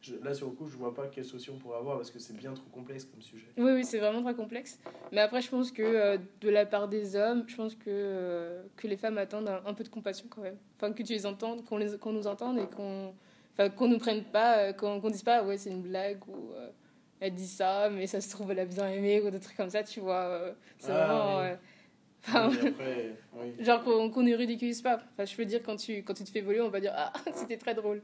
[0.00, 2.18] Je- là, sur le coup, je vois pas quelle solution on pourrait avoir parce que
[2.18, 3.46] c'est bien trop complexe comme sujet.
[3.56, 4.78] Oui, oui, c'est vraiment très complexe.
[5.12, 8.62] Mais après, je pense que euh, de la part des hommes, je pense que, euh,
[8.76, 10.58] que les femmes attendent un, un peu de compassion quand même.
[10.76, 13.14] Enfin, que tu les entendes, qu'on les- qu'on nous entende et qu'on
[13.54, 16.52] enfin, qu'on nous prenne pas, qu'on qu'on dise pas, ouais, c'est une blague ou
[17.20, 19.70] elle dit ça, mais ça se trouve, elle a bien aimé ou des trucs comme
[19.70, 20.54] ça, tu vois.
[20.78, 21.38] c'est Ah, vraiment.
[21.38, 21.48] oui.
[22.28, 23.64] Euh, enfin, Oui, après, oui.
[23.64, 24.98] Genre qu'on ne ridiculise pas.
[25.12, 27.12] Enfin, je veux dire, quand tu, quand tu te fais voler, on va dire Ah,
[27.34, 28.00] c'était très drôle.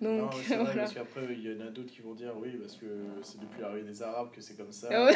[0.00, 0.80] Non, Donc, c'est vrai, voilà.
[0.82, 2.86] parce qu'après, il y en a d'autres qui vont dire oui, parce que
[3.22, 4.88] c'est depuis l'arrivée des Arabes que c'est comme ça.
[4.92, 5.12] Ah ouais.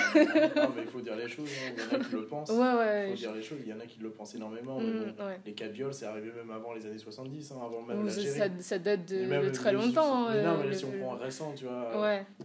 [0.57, 1.73] non, mais il faut dire les choses, hein.
[1.77, 2.51] il y en a qui le pensent.
[2.51, 4.81] Ouais, Il faut je- dire les choses, il y en a qui le pensent énormément.
[4.81, 5.15] Mm,
[5.47, 8.49] les cas de viol, c'est arrivé même avant les années 70, hein, avant même ça,
[8.61, 10.29] ça, date de, même très le- longtemps.
[10.31, 11.93] mais non, euh, mais si on prend récent, tu vois,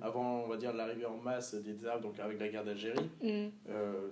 [0.02, 3.48] avant, on va dire, l'arrivée en masse des Arabes, donc avec la guerre d'Algérie, Mm.
[3.70, 4.10] euh,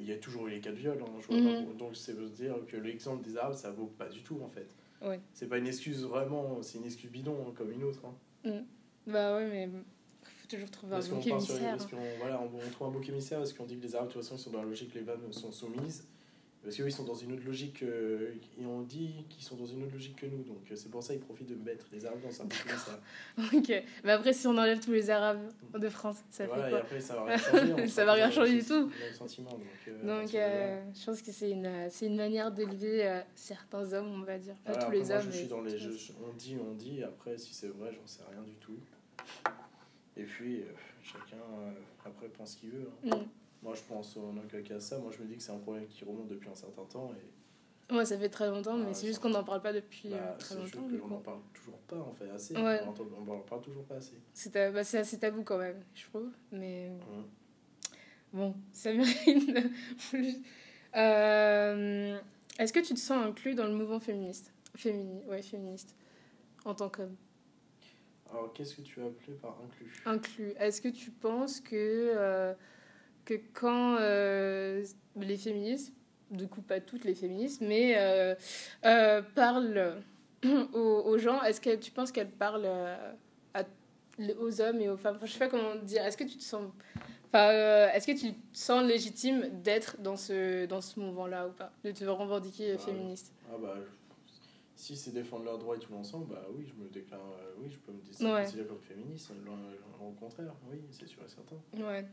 [0.00, 0.96] il y a toujours eu les cas de viol.
[1.00, 1.06] hein,
[1.40, 1.66] Mhm.
[1.66, 4.48] pas- donc, ça veut dire que l'exemple des Arabes, ça vaut pas du tout, en
[4.48, 4.68] fait.
[5.04, 5.20] Ouais.
[5.34, 8.00] C'est pas une excuse vraiment, c'est une excuse bidon, hein, comme une autre.
[8.44, 8.50] hein.
[9.06, 9.68] Bah ouais, mais
[10.22, 11.76] faut toujours trouver Parce un bouc les- émissaire.
[11.76, 14.08] parce qu'on voilà, on, on trouve un bouc émissaire parce qu'on dit que les Arabes
[14.08, 16.06] de toute façon ils sont dans la logique que les femmes sont soumises.
[16.62, 19.66] Parce qu'eux ils sont dans une autre logique euh, et on dit qu'ils sont dans
[19.66, 20.44] une autre logique que nous.
[20.44, 22.98] Donc euh, c'est pour ça qu'ils profitent de mettre les Arabes dans émissaire.
[23.82, 25.40] ok, mais après, si on enlève tous les Arabes
[25.74, 27.86] de France, ça Et fait voilà, et quoi après ça va rien changer.
[27.88, 28.90] Ça va rien du tout.
[29.12, 29.50] sentiment.
[29.50, 34.12] Donc, euh, Donc, euh, je pense que c'est une, c'est une manière d'élever certains hommes,
[34.12, 34.54] on va dire.
[34.64, 35.22] Pas Voilà, tous les moi, hommes.
[35.22, 35.90] je mais suis dans les certains.
[35.98, 37.02] je- on dit, on dit.
[37.02, 38.78] Après, si c'est vrai, j'en sais rien du tout.
[40.16, 40.62] Et puis,
[41.02, 41.38] chacun
[42.04, 42.88] après pense ce qu'il veut.
[43.10, 43.16] hein.
[43.16, 43.41] Mm.
[43.62, 44.16] Moi, je pense
[44.62, 44.98] cas à ça.
[44.98, 47.12] Moi, je me dis que c'est un problème qui remonte depuis un certain temps.
[47.14, 50.08] Et Ouais, ça fait très longtemps, mais Ah, c'est juste qu'on n'en parle pas depuis
[50.10, 50.86] bah, euh, très c'est juste longtemps.
[50.88, 51.10] que du on coup.
[51.10, 52.54] n'en parle toujours pas, en fait, assez.
[52.56, 52.80] Ouais.
[52.84, 54.14] On n'en parle toujours pas assez.
[54.32, 56.28] C'est bah, c'est assez tabou quand même, je trouve.
[56.52, 57.24] Mais Mm.
[58.32, 59.50] bon, ça mérite
[60.10, 60.36] plus.
[60.96, 62.18] Euh,
[62.58, 64.52] Est-ce que tu te sens inclus dans le mouvement féministe?
[64.76, 65.22] Fémini...
[65.26, 65.94] Ouais, féministe.
[66.64, 67.16] En tant qu'homme.
[68.30, 70.02] Alors, qu'est-ce que tu as appelé par inclus?
[70.06, 70.52] Inclus.
[70.58, 71.74] Est-ce que tu penses que,
[72.16, 72.54] euh,
[73.24, 74.84] que quand euh,
[75.16, 75.92] les féministes,
[76.30, 78.34] du coup pas toutes les féministes, mais euh,
[78.84, 80.02] euh, parlent
[80.72, 83.14] aux, aux gens, est-ce que tu penses qu'elles parlent à,
[84.38, 85.16] aux hommes et aux femmes?
[85.16, 86.04] Enfin, Je sais pas comment dire.
[86.04, 86.64] Est-ce que tu te sens
[87.28, 91.52] Enfin, euh, est-ce que tu te sens légitime d'être dans ce, dans ce mouvement-là ou
[91.52, 91.72] pas?
[91.82, 93.32] De te revendiquer Ah, féministe?
[93.50, 93.74] Ah bah,
[94.76, 97.70] si c'est défendre leurs droits et tout l'ensemble, bah oui, je me déclare, euh, oui,
[97.70, 98.44] je peux me dé- Ouais.
[98.44, 99.30] considérer comme féministe.
[99.30, 101.56] Au au contraire, oui, c'est sûr et certain.
[101.82, 102.04] Ouais.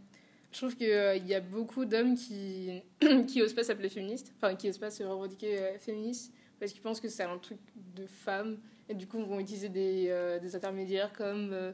[0.52, 2.82] Je trouve qu'il y a beaucoup d'hommes qui,
[3.28, 6.82] qui osent pas s'appeler féministes, enfin qui osent pas se revendiquer euh, féministes, parce qu'ils
[6.82, 7.60] pensent que c'est un truc
[7.96, 8.58] de femmes,
[8.90, 11.72] et du coup vont utiliser des, euh, des intermédiaires comme euh,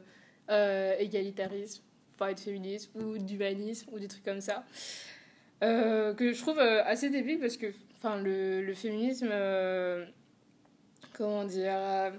[0.50, 1.82] euh, égalitarisme,
[2.16, 4.64] pour être féministe, ou d'humanisme, ou des trucs comme ça.
[5.64, 7.72] Euh, que je trouve euh, assez débile, parce que
[8.14, 10.04] le, le féminisme, euh,
[11.14, 12.10] comment dire, euh,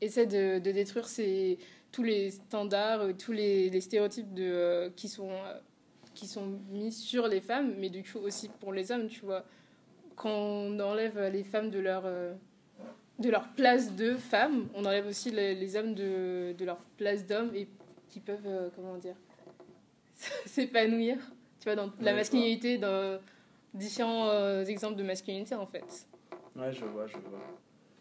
[0.00, 1.58] essaie de, de détruire ces
[1.92, 5.58] tous les standards, euh, tous les, les stéréotypes de, euh, qui, sont, euh,
[6.14, 9.44] qui sont mis sur les femmes, mais du coup aussi pour les hommes, tu vois.
[10.16, 12.34] Quand on enlève les femmes de leur, euh,
[13.18, 17.24] de leur place de femmes, on enlève aussi les, les hommes de, de leur place
[17.26, 17.68] d'hommes et
[18.08, 19.16] qui peuvent, comment dire,
[20.46, 21.16] s'épanouir,
[21.60, 23.20] tu vois, dans la Ouais, masculinité, dans
[23.74, 26.06] différents exemples de masculinité en fait.
[26.56, 27.38] Ouais, je vois, je vois.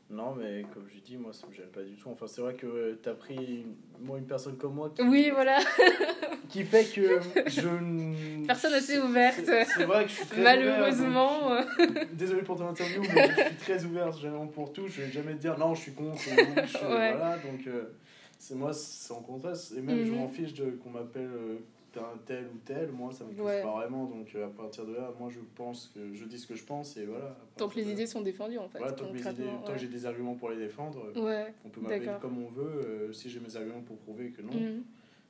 [0.09, 2.09] Non, mais comme je dis, moi, ça me gêne pas du tout.
[2.09, 3.65] Enfin, c'est vrai que euh, t'as pris,
[3.99, 5.59] moi, une personne comme moi qui, Oui, voilà,
[6.49, 7.67] qui fait que je.
[8.47, 9.41] Personne assez ouverte.
[9.43, 11.47] C'est vrai que je suis très malheureusement.
[11.47, 14.87] ouvert, donc- Désolé pour ton interview, mais je suis très ouvert généralement pour tout.
[14.87, 16.21] Je vais jamais te dire non, je suis contre.
[16.25, 17.11] oui, je- Ouais.
[17.13, 17.83] Voilà, donc euh,
[18.39, 19.73] c'est moi, c'est en contraste.
[19.77, 20.19] Et même, je Mhm.
[20.19, 21.57] m'en fiche de qu'on m'appelle euh,
[22.25, 22.91] tel ou tel.
[22.91, 23.61] Moi, ça me touche Ouais.
[23.61, 24.05] pas vraiment.
[24.05, 26.63] Donc euh, à partir de là, moi, je pense que je dis ce que je
[26.63, 27.35] pense et voilà.
[27.57, 28.79] Tant que les idées sont défendues en fait.
[28.79, 31.53] Voilà, tant que, idées- tant que j'ai des arguments pour les défendre, euh, Ouais.
[31.65, 32.63] on peut m'appeler comme on veut.
[33.09, 34.83] euh, si j'ai mes arguments pour prouver que non, Mhm.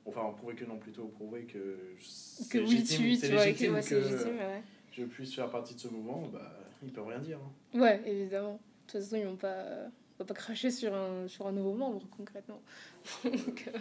[0.06, 3.42] enfin prouver que non, plutôt prouver que Que c'est oui, légitime, tu, c'est tu vois,
[3.42, 4.62] que légitime ouais, que c'est légitime, ouais.
[4.92, 6.52] je puisse faire partie de ce mouvement, bah,
[6.82, 7.38] ils peuvent rien dire.
[7.74, 7.78] hein.
[7.78, 8.54] Ouais, évidemment.
[8.86, 11.74] De toute façon, ils vont pas, on va pas cracher sur un, sur un nouveau
[11.74, 12.60] membre, concrètement.
[13.24, 13.78] Donc, euh,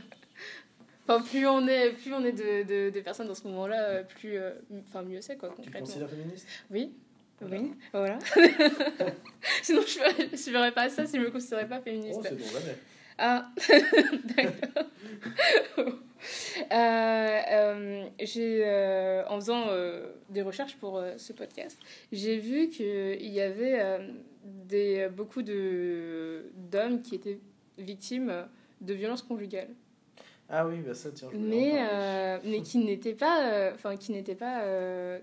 [1.08, 4.03] enfin, plus on est, plus on est de, de, de personnes dans ce moment-là, euh,
[4.03, 4.51] plus, euh,
[4.89, 5.80] enfin, mieux c'est, quoi, Tu te concrètement.
[5.88, 6.47] considères féministe?
[6.72, 6.93] Oui,
[7.39, 7.58] Voilà.
[7.58, 8.20] oui, voilà.
[9.62, 12.20] Sinon, je je ferais pas ça si je me considérais pas féministe.
[12.20, 12.78] Oh, c'est bon, jamais.
[13.20, 13.49] Ah,
[14.36, 15.93] d'accord.
[16.72, 19.68] Euh, euh, j'ai, euh, en faisant
[20.30, 21.78] des recherches pour ce podcast,
[22.12, 23.99] j'ai vu qu'il y avait
[24.43, 27.39] des, beaucoup de, d'hommes qui étaient
[27.78, 28.45] victimes
[28.82, 29.70] de violences conjugales,
[30.50, 34.14] Ah oui, bah ça, tiens, je mais, euh, mais qui n'étaient pas, euh, enfin, qui
[34.36, 35.20] pas euh,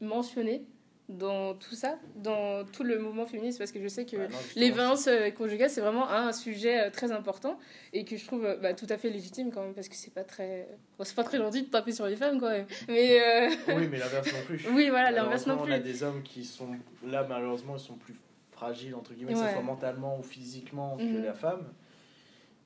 [0.00, 0.62] mentionnés
[1.08, 4.38] dans tout ça, dans tout le mouvement féministe, parce que je sais que Ah non,
[4.56, 7.58] les violences conjugales, c'est vraiment un sujet très important
[7.92, 10.24] et que je trouve bah, tout à fait légitime quand même parce que c'est pas
[10.24, 10.66] très,
[10.98, 12.66] bon, c'est pas très gentil de taper sur les femmes quand même.
[12.88, 14.66] Mais Oui, mais l'inverse non plus.
[14.74, 15.72] oui, voilà, l'inverse non plus.
[15.72, 16.68] On a des hommes qui sont
[17.06, 18.14] là, malheureusement, ils sont plus
[18.52, 21.24] fragiles, entre guillemets, que ce soit mentalement ou physiquement que Mhm.
[21.24, 21.66] la femme.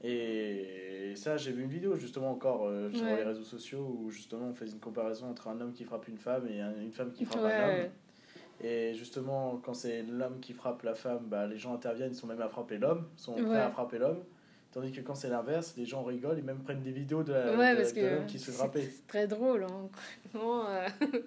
[0.05, 3.16] Et ça, j'ai vu une vidéo justement encore euh, sur Ouais.
[3.16, 6.18] les réseaux sociaux où justement on faisait une comparaison entre un homme qui frappe une
[6.18, 7.90] femme et un- une femme qui frappe un homme.
[8.61, 12.26] Et justement, quand c'est l'homme qui frappe la femme, bah, les gens interviennent, ils sont
[12.26, 13.57] même à frapper l'homme, sont prêts Ouais.
[13.57, 14.22] à frapper l'homme.
[14.70, 17.56] Tandis que quand c'est l'inverse, les gens rigolent et même prennent des vidéos de, la-
[17.56, 19.64] Ouais, de- parce de que l'homme qui se fait c'est très drôle.
[19.64, 19.88] Hein.
[20.36, 20.88] Euh,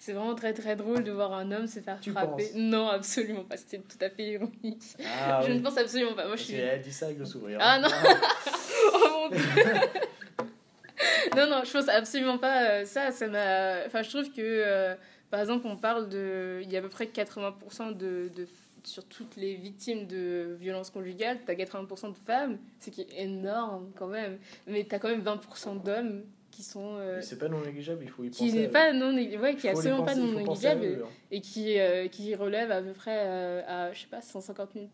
[0.00, 2.44] c'est vraiment très très drôle de voir un homme se faire Tu frapper.
[2.46, 3.56] penses Non, absolument pas.
[3.56, 4.82] C'était tout à fait ironique.
[5.22, 5.58] Ah je oui.
[5.58, 6.26] ne pense absolument pas.
[6.26, 6.54] Moi, je suis.
[6.54, 7.58] qu'elle dit ça avec le sourire.
[7.60, 7.80] Ah hein.
[7.82, 7.88] non.
[8.94, 9.44] Oh mon dieu.
[11.36, 13.10] non, non, je pense absolument pas euh, ça.
[13.12, 13.86] Ça m'a.
[13.86, 14.94] Enfin, je trouve que, euh,
[15.30, 16.60] par exemple, on parle de.
[16.62, 18.46] Il y a à peu près 80% de, de.
[18.84, 23.90] Sur toutes les victimes de violences conjugales, t'as 80% de femmes, ce qui est énorme
[23.96, 24.38] quand même.
[24.66, 26.94] Mais t'as quand même 20% d'hommes qui sont.
[26.96, 28.56] euh, c'est pas non négligeable, il faut y qui penser.
[28.56, 28.70] n'est à eux.
[28.72, 31.10] pas non négli- ouais, qui est absolument pas penser- non penser à négligeable eux, hein.
[31.32, 34.86] et qui, euh, qui relève à peu près euh, à, je sais pas, 150 000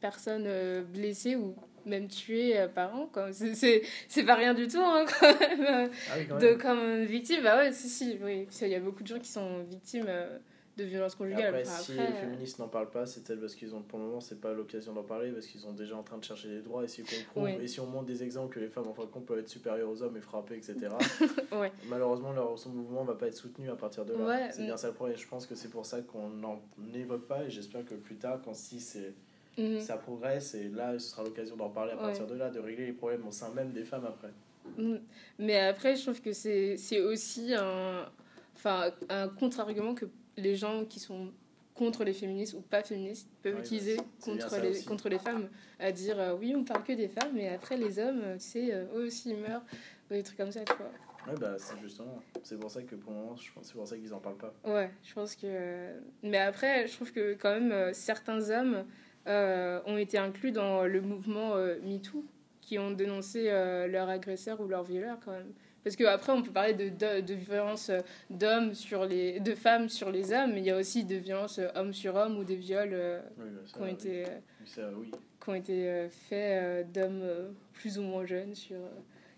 [0.00, 1.56] personnes euh, blessées ou
[1.86, 3.10] même tuées euh, par an.
[3.32, 5.90] C'est- pas rien du tout, hein, quand même.
[6.10, 6.58] Ah oui, quand De, même.
[6.58, 8.46] comme victime, bah ouais, si, si, oui.
[8.50, 10.38] Qu'il y a beaucoup de gens qui sont victimes euh,
[10.76, 11.48] de violences conjugales.
[11.54, 13.98] Après, si après, les euh, féministes n'en parlent pas, c'est peut-être parce qu'ils ont, pour
[13.98, 16.48] le moment, c'est pas l'occasion d'en parler, parce qu'ils sont déjà en train de chercher
[16.48, 16.82] des droits.
[16.84, 17.58] Et si, on prouve- Oui.
[17.60, 19.48] et si on montre des exemples que les femmes, en fin de compte, peuvent être
[19.50, 20.76] supérieures aux hommes et frapper, etc.,
[21.52, 21.72] Ouais.
[21.88, 24.24] malheureusement, leur son mouvement va pas être soutenu à partir de là.
[24.24, 24.66] Ouais, c'est mm.
[24.66, 25.16] bien ça le problème.
[25.18, 26.62] Je pense que c'est pour ça qu'on n'en
[26.94, 29.12] évoque pas, et j'espère que plus tard, quand si c'est
[29.58, 29.80] mhm.
[29.80, 32.02] ça progresse, et là, ce sera l'occasion d'en parler à Ouais.
[32.02, 34.30] partir de là, de régler les problèmes au sein même des femmes après.
[34.76, 34.96] Mm.
[35.38, 38.08] Mais après, je trouve que c'est aussi un,
[38.56, 41.32] enfin, un contre-argument que les gens qui sont
[41.74, 44.84] contre les féministes ou pas féministes peuvent Ouais, utiliser bah, bien contre, les, aussi.
[44.84, 45.48] contre les femmes.
[45.78, 48.44] À dire euh, oui, on parle que des femmes, mais après les hommes, euh, tu
[48.44, 49.64] sais, euh, eux aussi ils meurent,
[50.10, 51.32] ou des trucs comme ça, tu vois.
[51.32, 53.86] Ouais, bah, c'est justement, c'est pour ça que pour le moment, je pense c'est pour
[53.86, 54.52] ça qu'ils en parlent pas.
[54.64, 55.92] Ouais, je pense que.
[56.22, 58.84] Mais après, je trouve que quand même certains hommes
[59.26, 62.24] euh, ont été inclus dans le mouvement euh, MeToo,
[62.60, 65.52] qui ont dénoncé euh, leur agresseur ou leur violeur quand même.
[65.84, 68.00] Parce qu'après, on peut parler de, de, de violence euh,
[68.30, 71.60] d'hommes sur les, de femmes sur les hommes, mais il y a aussi de violences
[71.74, 72.96] hommes sur hommes ou des viols
[73.38, 73.90] Oui, ça, qui ont oui.
[73.92, 74.24] été,
[74.64, 75.10] Ça, oui.
[75.42, 77.24] qui ont été faits d'hommes
[77.72, 78.76] plus ou moins jeunes sur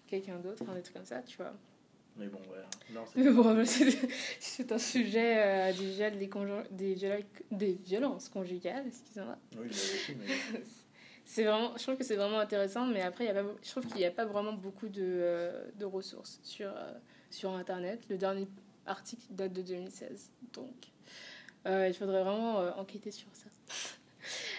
[0.07, 1.55] quelqu'un d'autre, hein, des trucs comme ça, tu vois.
[2.17, 2.65] Mais bon, voilà.
[2.93, 3.91] Non, c'est Mais bon, c'est
[4.41, 9.37] c'est un sujet euh, des, conjo- des, viols- des violences conjugales, excusez-moi.
[9.59, 10.61] Oui, aussi, mais.
[11.27, 13.87] C'est vraiment, je trouve que c'est vraiment intéressant, mais après, y a pas, je trouve
[13.87, 16.93] qu'il n'y a pas vraiment beaucoup de, euh, de ressources sur, euh,
[17.31, 18.03] sur Internet.
[18.11, 18.47] Le dernier
[18.85, 20.75] article date de 2016, donc
[21.67, 23.47] euh, il faudrait vraiment enquêter sur ça.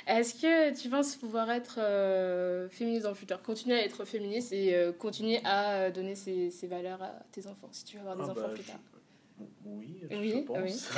[0.07, 3.41] Est-ce que tu penses pouvoir être euh, féministe dans le futur?
[3.41, 7.69] Continuer à être féministe et euh, continuer à donner ces, ces valeurs à tes enfants,
[7.71, 8.79] si tu veux avoir des Ah, enfants bah, plus je- tard?
[9.65, 10.89] Oui, Oui, je pense.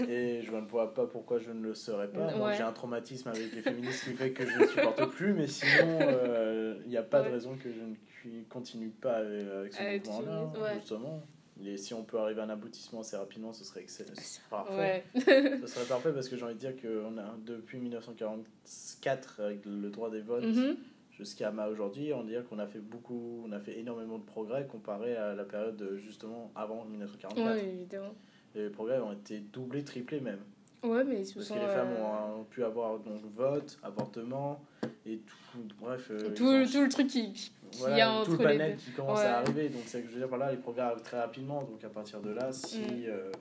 [0.08, 2.32] Et je ne vois pas pourquoi je ne le serais pas.
[2.36, 2.54] Moi, Ouais.
[2.56, 5.98] j'ai un traumatisme avec les féministes qui fait que je ne supporte plus, mais sinon,
[6.02, 10.52] euh, il n'y a pas de raison que je ne continue pas avec, ce mouvement-là,
[10.60, 10.74] ouais.
[10.78, 11.22] justement.
[11.64, 14.14] Et si on peut arriver à un aboutissement assez rapidement, ce serait excellent.
[14.14, 15.04] ce serait parfait.
[15.14, 15.60] Ouais.
[15.62, 19.90] Ce serait parfait parce que j'ai envie de dire qu'on a, depuis 1944, avec le
[19.90, 20.76] droit des votes, Mhm.
[21.12, 24.66] jusqu'à ma aujourd'hui, on dirait qu'on a fait beaucoup, on a fait énormément de progrès
[24.66, 27.54] comparé à la période justement avant 1944.
[27.54, 28.14] Ouais, évidemment.
[28.54, 30.40] Les progrès ont été doublés, triplés même.
[30.86, 32.04] Ouais, mais ce Parce sont, que les femmes euh,
[32.36, 34.60] ont, ont pu avoir donc vote, avortement
[35.06, 36.08] et tout, bref.
[36.10, 38.44] euh, tout, ont- tout le truc qui, qui voilà, y a tout entre le les
[38.44, 39.24] panel qui commence Ouais.
[39.26, 39.68] à arriver.
[39.68, 41.62] Donc c'est que je veux dire par là, les progrès arrivent très rapidement.
[41.62, 43.04] Donc à partir de là, si Mm.
[43.08, 43.32] euh,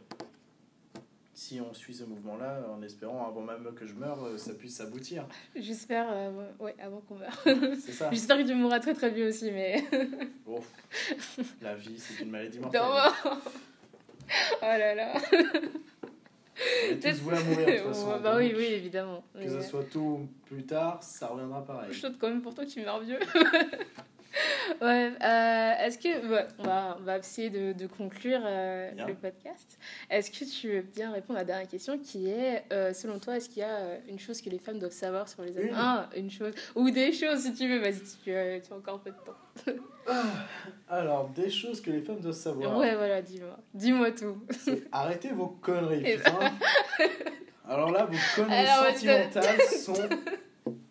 [1.38, 5.28] si on suit ce mouvement-là, en espérant avant même que je meure, ça puisse aboutir.
[5.54, 6.32] J'espère, euh,
[6.62, 7.38] ouais, avant qu'on meure.
[7.78, 8.10] C'est ça.
[8.14, 9.84] J'espère que tu mourras très très bien aussi, mais.
[10.46, 10.62] Bon,
[11.62, 12.82] la vie, c'est une maladie mortelle.
[12.82, 13.32] Non.
[14.62, 15.14] oh là là.
[17.02, 18.20] Tous à mourir de toute façon.
[18.22, 19.24] Bah oui, oui, évidemment.
[19.34, 21.90] Que ça soit tôt ou plus tard, ça reviendra pareil.
[21.92, 23.20] Je saute quand même pour toi tu meurs vieux.
[24.82, 26.26] ouais, euh, est-ce que.
[26.60, 29.78] on, va, on va essayer de, de conclure euh, le podcast.
[30.10, 33.38] Est-ce que tu veux bien répondre à la dernière question qui est euh, selon toi,
[33.38, 35.74] est-ce qu'il y a une chose que les femmes doivent savoir sur les hommes Une.
[35.76, 36.54] Ah, une chose.
[36.76, 39.16] Ou des choses si tu veux, vas-y, tu, as- tu as encore un peu de
[39.26, 39.74] temps.
[40.90, 42.78] Alors, des choses que les femmes doivent savoir.
[42.78, 43.58] Ouais, voilà, dis-moi.
[43.74, 44.38] Dis-moi tout.
[44.92, 46.52] Arrêtez vos conneries, putain.
[47.68, 50.10] Alors là, vos conneries Alors, sentimentales sont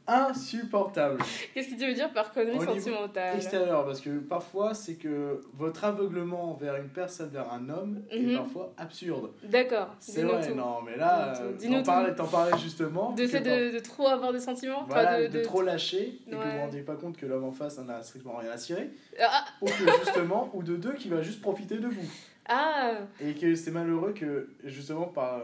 [0.07, 1.19] insupportables.
[1.55, 5.41] Qu'est-ce que tu veux dire par connerie Au sentimentale Extérieur, parce que parfois, c'est que
[5.55, 8.31] votre aveuglement vers une personne, vers un homme, Mhm.
[8.31, 9.31] est parfois absurde.
[9.43, 10.55] D'accord, C'est vrai, tout.
[10.55, 13.13] non, mais là, euh, t'en parlais, parlais justement.
[13.13, 16.31] De que fait par- de, de trop avoir de sentiments Voilà, de, trop lâcher, et
[16.31, 16.51] que vous Ouais.
[16.53, 18.91] vous rendez pas compte que l'homme en face n'en a strictement rien à cirer,
[19.21, 19.73] Ah, ou que
[20.05, 22.07] justement, ou de deux qui va juste profiter de vous.
[22.49, 25.41] ah Et que c'est malheureux que, justement, par,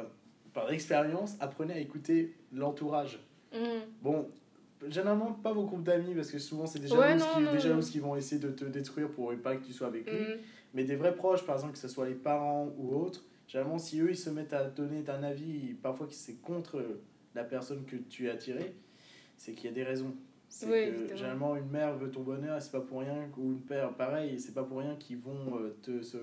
[0.53, 3.21] par expérience, apprenez à écouter l'entourage.
[3.55, 3.61] hum.
[4.03, 4.29] Bon,
[4.89, 7.57] généralement, pas vos groupes d'amis, parce que souvent, c'est des Ouais, non, qui, non, des
[7.57, 7.61] non.
[7.61, 10.19] jalouses qui vont essayer de te détruire pour pas que tu sois avec lui.
[10.19, 10.39] hum.
[10.75, 14.01] Mais des vrais proches, par exemple, que ce soit les parents ou autres, généralement, si
[14.01, 16.83] eux, ils se mettent à donner un avis, parfois que c'est contre
[17.35, 18.75] la personne que tu as attirée,
[19.37, 20.15] c'est qu'il y a des raisons.
[20.49, 21.17] C'est Oui, que évidemment.
[21.17, 24.39] généralement, une mère veut ton bonheur, et c'est pas pour rien, ou une père, pareil,
[24.41, 26.17] c'est pas pour rien qu'ils vont euh, te se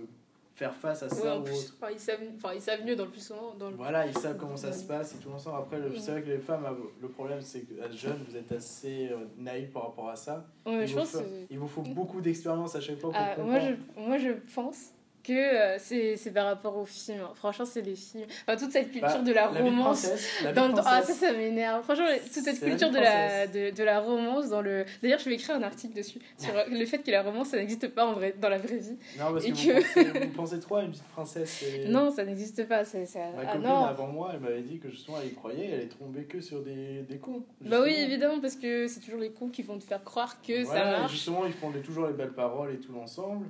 [0.57, 1.73] faire face à Ouais, ça en ou plus, autre.
[1.79, 3.53] enfin, ils savent, enfin, ils savent mieux dans le plus souvent.
[3.59, 3.75] Dans le...
[3.75, 5.57] Voilà, ils savent comment ça se passe et tout l'ensemble.
[5.59, 8.35] Après, le- c'est vrai que les femmes, euh, le problème, c'est que euh, jeunes, vous
[8.35, 10.47] êtes assez euh, naïfs par rapport à ça.
[10.65, 13.11] Ouais, il, je vous pense faut, que- il vous faut beaucoup d'expérience à chaque fois
[13.11, 13.51] pour Ah, comprendre.
[13.51, 13.59] moi,
[13.95, 14.91] je, moi, je pense
[15.27, 17.19] que euh, c'est c'est par rapport aux films.
[17.35, 18.25] Franchement, c'est les films.
[18.47, 20.07] Enfin, toute cette culture Bah, de la, romance.
[20.43, 21.83] la Dans le- ah, ça, ça m'énerve.
[21.83, 24.85] Franchement, toute cette la culture de la, de, de la romance dans le.
[25.03, 27.87] D'ailleurs, je vais écrire un article dessus sur le fait que la romance, ça n'existe
[27.89, 28.97] pas en vrai, dans la vraie vie.
[29.19, 31.63] Non, parce et que, Vous, pensez, pensez trop à une petite princesse.
[31.63, 32.85] et- Non, ça n'existe pas.
[32.85, 33.19] c'est ça...
[33.35, 33.83] Ma Ah copine non.
[33.85, 36.61] avant moi, elle m'avait dit que justement elle y croyait, elle est tombée que sur
[36.61, 37.43] des, des cons.
[37.61, 40.63] Bah oui, évidemment, parce que c'est toujours les cons qui vont te faire croire que
[40.63, 41.11] Voilà, ça marche.
[41.11, 43.47] Justement, ils font les- toujours les belles paroles et tout l'ensemble.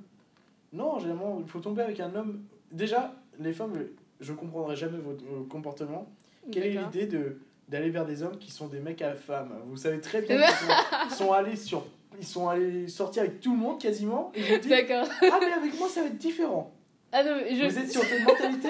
[0.74, 2.41] Non, généralement, il faut tomber avec un homme.
[2.72, 3.74] Déjà, les femmes,
[4.20, 6.07] je comprendrai jamais votre euh, comportement.
[6.51, 7.38] Quelle est l'idée de
[7.68, 10.38] d'aller vers des hommes qui sont des mecs à femmes Vous savez très bien
[11.07, 11.86] qu'ils sont, allés sur,
[12.18, 14.32] ils sont allés sortir avec tout le monde quasiment.
[14.36, 15.05] Et vous dites D'accord.
[15.22, 16.72] ah mais avec moi ça va être différent.
[17.11, 17.65] Ah non, mais je.
[17.65, 18.70] Vous êtes sur cette mentalité?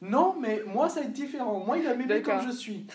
[0.00, 1.62] Non, mais moi ça va être différent.
[1.64, 2.86] Moi il va m'aimer comme je suis.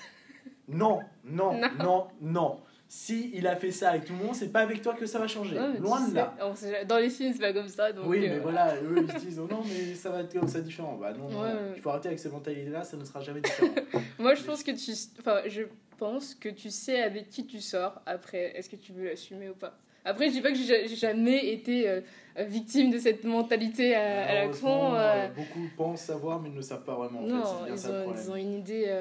[0.67, 1.69] Non, non, Non.
[1.79, 2.59] non, non.
[2.95, 5.17] Si il a fait ça avec tout le monde, c'est pas avec toi que ça
[5.17, 5.57] va changer.
[5.57, 6.35] Ouais, Loin de sais, là.
[6.41, 7.91] on Dans les films, c'est pas comme ça.
[7.91, 10.31] Donc, Oui, euh, mais voilà, eux ils se disent oh non, mais ça va être
[10.31, 10.95] comme ça différent.
[11.01, 11.59] Bah non, Ouais, non.
[11.75, 13.73] il faut arrêter avec cette mentalité-là, ça ne sera jamais différent.
[14.19, 14.91] Moi, je pense que tu.
[15.19, 15.63] Enfin, je
[15.97, 17.99] pense que tu sais avec qui tu sors.
[18.05, 19.75] Après, est-ce que tu veux l'assumer ou pas?
[20.05, 22.01] Après, je dis pas que j'ai jamais été euh,
[22.37, 24.93] victime de cette mentalité à, à la con.
[24.95, 25.27] Euh.
[25.29, 27.19] Beaucoup pensent savoir, mais ils ne savent pas vraiment.
[27.19, 27.71] En non, fait.
[27.73, 28.91] Ils, ont, ils, ont, une idée.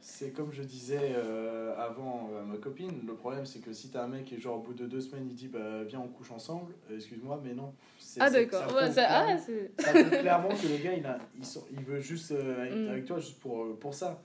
[0.00, 1.14] C'est comme je disais
[1.76, 4.60] avant à ma copine, le problème c'est que si t'as un mec et genre au
[4.60, 7.72] bout de deux semaines il dit bah viens on couche ensemble, excuse-moi, mais non.
[8.18, 9.36] Ah d'accord, ça, ça, ah,
[9.78, 12.88] ça clairement que le gars il, a, il, il veut juste être mm.
[12.88, 14.20] avec toi juste pour, pour ça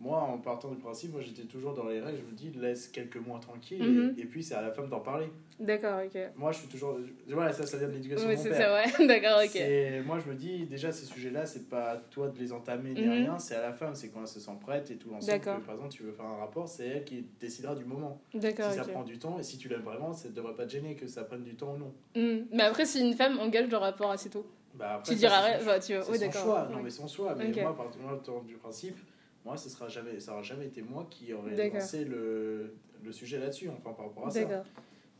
[0.00, 2.88] moi, en partant du principe, moi j'étais toujours dans les règles, je me dis laisse
[2.88, 4.14] quelques mois tranquille mhm.
[4.18, 5.26] et, puis c'est à la femme d'en parler.
[5.60, 6.18] D'accord, ok.
[6.36, 6.98] Moi je suis toujours.
[7.28, 10.06] Voilà, ça, ça vient de l'éducation oui, c'est ça, ouais, d'accord, ok.
[10.06, 13.02] Moi je me dis déjà ces sujets-là, c'est pas à toi de les entamer ni
[13.02, 13.10] mhm.
[13.10, 15.40] rien, c'est à la femme, c'est quand elle se sent prête et tout l'ensemble.
[15.40, 18.20] Par exemple, tu veux faire un rapport, c'est elle qui décidera du moment.
[18.32, 18.70] D'accord.
[18.70, 20.72] Si ça prend du temps et si tu l'aimes vraiment, ça ne devrait pas te
[20.72, 21.94] gêner que ça prenne du temps ou non.
[22.16, 22.46] Mhm.
[22.52, 24.46] Mais après, si une femme engage le rapport assez tôt.
[24.74, 26.42] Bah après, tu diras, bah, tu oui, d'accord.
[26.42, 27.34] choix, non mais son choix.
[27.34, 28.96] Mais moi, par exemple, du principe,
[29.44, 33.38] moi, ce sera jamais, ça n'aura jamais été moi qui aurais lancé le, le sujet
[33.38, 34.64] là-dessus, enfin par rapport à ça.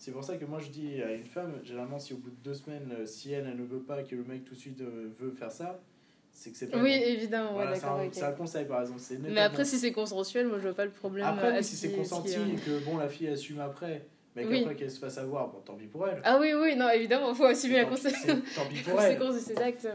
[0.01, 2.43] C'est pour ça que moi je dis à une femme, généralement, si au bout de
[2.43, 4.81] deux semaines, euh, si elle, elle ne veut pas que le mec tout de suite
[4.81, 5.79] euh, veut faire ça,
[6.33, 6.79] c'est que c'est pas.
[6.79, 8.01] Oui, évidemment, ouais, d'accord.
[8.11, 8.99] C'est un, conseil par exemple.
[9.29, 11.27] Mais après, si c'est consensuel, moi je vois pas le problème.
[11.27, 14.07] Après, si c'est consenti et que bon, la fille assume après.
[14.35, 16.19] Mais qu'après qu'elle se fasse avoir, bon, tant pis pour elle.
[16.25, 18.15] Ah oui, oui, non, évidemment, il faut assumer la conseil.
[18.25, 19.21] Tant pis pour elle.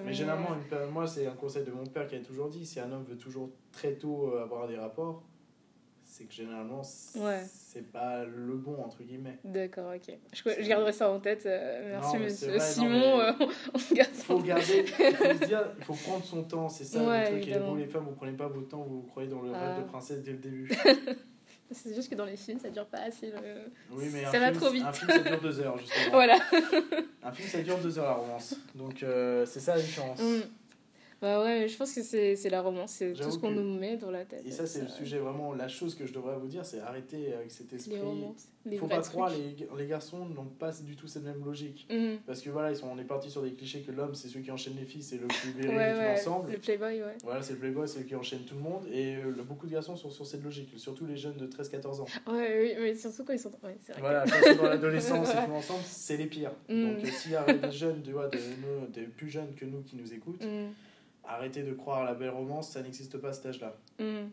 [0.06, 0.58] mais, généralement,
[0.92, 3.18] moi, c'est un conseil de mon père qui a toujours dit si un homme veut
[3.18, 5.24] toujours très tôt euh, avoir des rapports,
[6.18, 9.38] c'est que généralement, c'est pas le bon, entre guillemets.
[9.44, 10.16] D'accord, ok.
[10.32, 11.46] Je, garderai ça en tête.
[11.46, 13.20] Euh, merci, monsieur Simon.
[13.20, 13.34] Euh,
[13.74, 17.00] on garde faut garder, il faut se dire, il faut prendre son temps, c'est ça
[17.00, 17.48] le truc.
[17.50, 19.78] Et vous, les femmes, vous prenez pas votre temps, vous, vous croyez dans le rêve
[19.78, 19.90] de ah.
[19.90, 20.72] princesse dès le début.
[21.72, 23.34] C'est juste que dans les films, ça dure pas assez.
[23.92, 24.86] Oui, mais ça va trop vite.
[24.86, 26.12] Un film, ça dure deux heures, justement.
[26.12, 26.38] voilà.
[27.24, 28.56] un film, ça dure deux heures, la romance.
[28.76, 30.22] Donc, euh, c'est ça la différence.
[30.22, 30.42] Mm.
[31.22, 34.12] Bah ouais, je pense que c'est la romance, c'est tout ce qu'on nous met dans
[34.12, 34.44] la tête.
[34.46, 37.34] Et ça, c'est le sujet vraiment, la chose que je devrais vous dire, c'est arrêter
[37.34, 37.96] avec cet esprit.
[38.72, 41.88] Il faut pas croire, les, les garçons n'ont pas du tout cette même logique.
[41.92, 42.18] Mhm.
[42.26, 44.44] Parce que voilà, ils sont, on est parti sur des clichés que l'homme, c'est celui
[44.44, 46.52] qui enchaîne les filles, c'est le plus viril ouais, de l'ensemble.
[46.52, 47.18] Le playboy, ouais.
[47.24, 48.88] Voilà, c'est le playboy, c'est celui qui enchaîne tout le monde.
[48.92, 52.06] Et euh, beaucoup de garçons sont sur cette logique, surtout les jeunes de 13-14 ans.
[52.28, 53.52] Ouais, oui, mais surtout quand ils sont.
[53.64, 56.54] Ouais, vrai voilà, quand ils sont dans l'adolescence et tout ensemble, c'est les pires.
[56.68, 56.96] Mhm.
[56.96, 59.96] Donc euh, s'il y a des jeunes, tu vois, des, plus jeunes que nous qui
[59.96, 60.70] nous écoutent, mhm
[61.28, 63.76] arrêtez de croire à la belle romance, ça n'existe pas à cet âge-là.
[64.00, 64.28] Hmm.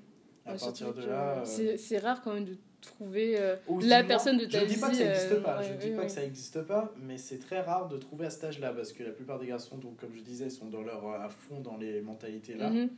[0.45, 1.45] À partir de là.
[1.47, 4.70] Euh, c'est rare quand même de trouver euh, la personne de ta vie.
[4.70, 7.16] Je dis pas que ça n'existe pas, je dis pas que ça n'existe pas, mais
[7.16, 9.99] c'est très rare de trouver à cet âge-là parce que la plupart des garçons, donc,
[9.99, 12.70] comme je disais, sont dans leur, à fond dans les mentalités là.
[12.70, 12.88] Mm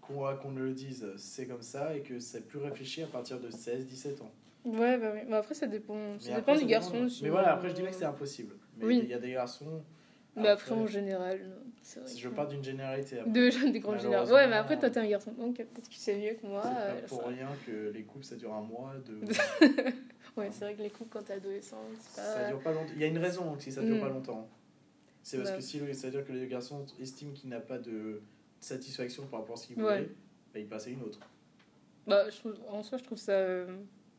[0.00, 3.48] Qu'on ne le dise, c'est comme ça et que c'est plus réfléchi à partir de
[3.48, 4.30] 16-17 ans.
[4.64, 5.20] Ouais, bah oui.
[5.28, 7.22] Mais après, ça dépend, ça dépend des garçons aussi.
[7.24, 8.54] Mais voilà, après, je dis pas que c'est impossible.
[8.78, 9.82] Mais il y a des garçons.
[10.36, 11.40] Mais après, en général.
[11.84, 13.20] Si je parle d'une généralité.
[13.26, 14.34] De jeunes des grandes générations.
[14.34, 16.62] Ouais, mais après, toi, t'es un garçon, donc peut-être que tu sais mieux que moi.
[16.64, 18.94] C'est pas euh, pour rien que les couples, ça dure un mois.
[19.04, 19.20] De...
[20.36, 21.82] ouais, c'est vrai que les couples, quand t'es adolescent,
[22.16, 22.22] pas...
[22.22, 22.92] Ça dure pas longtemps.
[22.94, 24.14] Il y a une raison si ça dure pas mm.
[24.14, 24.48] longtemps.
[25.22, 25.56] C'est parce bah.
[25.56, 28.22] que si c'est-à-dire que les garçons estiment qu'il n'a pas de
[28.60, 30.10] satisfaction par rapport à ce qu'il voulait,
[30.52, 31.18] bah, il passe à une autre.
[32.06, 33.32] Bah, je trouve, en soi, je trouve ça.
[33.32, 33.66] Euh,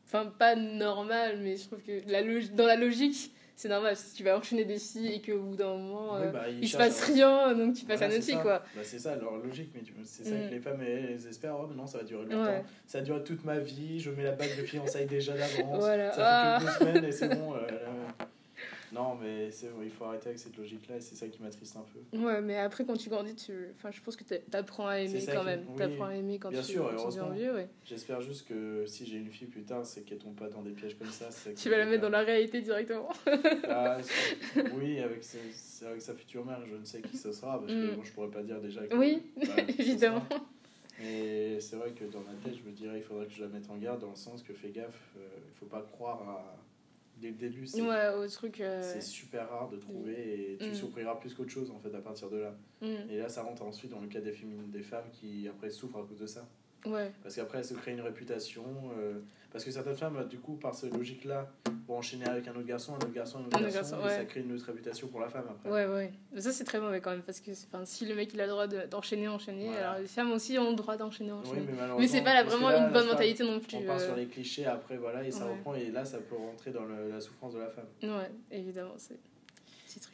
[0.04, 2.22] enfin, pas normal, mais je trouve que la
[2.54, 5.76] dans la logique c'est normal si tu vas enchaîner des filles et qu'au bout d'un
[5.76, 8.62] moment euh, bah, il, se passe rien donc tu passes à notre fille quoi.
[8.76, 10.50] Bah, c'est ça leur logique mais c'est ça que mm.
[10.50, 12.64] les femmes elles, espèrent oh non ça va durer longtemps.
[12.86, 15.82] Ça dure toute ma vie je mets la bague de fiançailles déjà d'avance.
[15.82, 16.58] Ça fait que ah.
[16.60, 17.66] deux semaines et c'est bon euh,
[18.92, 21.84] non, mais c'est il faut arrêter avec cette logique-là et c'est ça qui m'attriste un
[21.92, 22.18] peu.
[22.18, 23.52] Ouais, mais après, quand tu grandis, tu...
[23.74, 25.64] enfin, je pense que tu apprends à aimer quand même.
[25.76, 27.54] Tu apprends à aimer quand Bien tu, sûr, deviens vieux.
[27.54, 27.68] Ouais.
[27.84, 30.72] J'espère juste que si j'ai une fille plus tard, c'est qu'elle tombe pas dans des
[30.72, 31.28] pièges comme ça.
[31.56, 33.08] Tu vas la mettre dans la réalité directement.
[33.68, 33.98] ah,
[34.74, 35.22] oui, avec,
[35.86, 37.96] avec sa future mère, je ne sais qui ce sera parce que mm.
[37.96, 38.82] moi, je pourrais pas dire déjà.
[38.94, 39.22] oui,
[39.78, 40.26] évidemment.
[40.98, 43.48] Mais c'est vrai que dans ma tête, je me dirais il faudrait que je la
[43.48, 46.56] mette en garde dans le sens que fais gaffe, euh, il faut pas croire à
[47.16, 47.66] dès le début.
[47.66, 48.60] C'est, ouais, au truc.
[48.60, 50.74] Euh, c'est super rare de trouver et tu mm.
[50.74, 52.56] souffriras plus qu'autre chose en fait à partir de là.
[52.80, 53.10] Mm.
[53.10, 55.98] Et là, ça rentre ensuite dans le cas des, féminines, des femmes qui après souffrent
[55.98, 56.48] à cause de ça.
[56.86, 57.12] Ouais.
[57.22, 58.64] Parce qu'après, elles se créent une réputation.
[58.98, 59.20] Euh,
[59.52, 61.50] parce que certaines femmes, du coup, par cette logique-là,
[61.88, 64.40] vont enchaîner avec un autre garçon, un autre garçon, un autre garçon, et ça crée
[64.40, 65.70] une autre réputation pour la femme après.
[65.70, 66.12] Ouais, ouais.
[66.32, 67.52] Mais ça, c'est très mauvais quand même, parce que
[67.84, 70.76] si le mec il a le droit d'enchaîner, enchaîner, alors les femmes aussi ont le
[70.76, 71.60] droit d'enchaîner, enchaîner.
[71.60, 73.78] Oui, mais, mais c'est pas vraiment une bonne mentalité non plus.
[73.78, 74.16] On part sur euh.
[74.16, 77.54] les clichés après, voilà, et ça reprend, et là, ça peut rentrer dans la souffrance
[77.54, 77.86] de la femme.
[78.02, 79.18] Ouais, évidemment, c'est.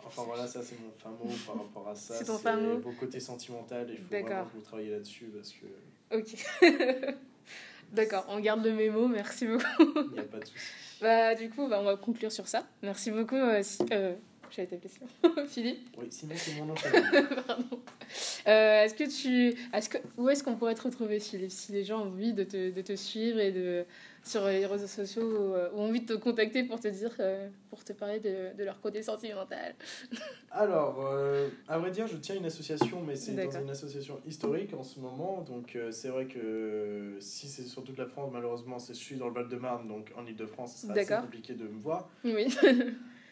[0.06, 2.14] Enfin voilà, ça c'est mon fin mot par rapport à ça.
[2.14, 2.78] C'est ton fin mot.
[2.78, 5.66] Beau côté sentimental il faut vraiment que vous travaillez là-dessus parce que.
[6.12, 6.34] Ok.
[7.92, 9.64] D'accord, on garde le mémo, merci beaucoup.
[9.78, 10.58] Il n'y a pas de souci.
[11.00, 12.64] Bah, du coup, bah, on va conclure sur ça.
[12.82, 13.34] Merci beaucoup.
[13.34, 14.14] Euh, si, euh,
[14.54, 15.06] J'avais ta question.
[15.48, 16.74] Philippe Oui, sinon c'est mon nom.
[17.46, 17.80] Pardon.
[18.46, 21.72] Euh, est-ce que tu, est-ce que, où est-ce qu'on pourrait te retrouver si les, si
[21.72, 23.86] les gens ont envie de te, de te suivre et de
[24.24, 27.48] sur les réseaux sociaux ou, euh, ont envie de te contacter pour te dire, euh,
[27.70, 29.74] pour te parler de, de leur côté sentimental?
[30.50, 34.74] Alors, euh, à vrai dire, je tiens une association, mais c'est dans une association historique
[34.74, 35.42] en ce moment.
[35.42, 39.34] Donc, c'est vrai que si c'est sur toute la France, malheureusement, je suis dans le
[39.34, 42.10] Val-de-Marne, donc en Ile-de-France, c'est assez compliqué de me voir.
[42.24, 42.54] Oui.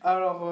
[0.02, 0.50] Alors,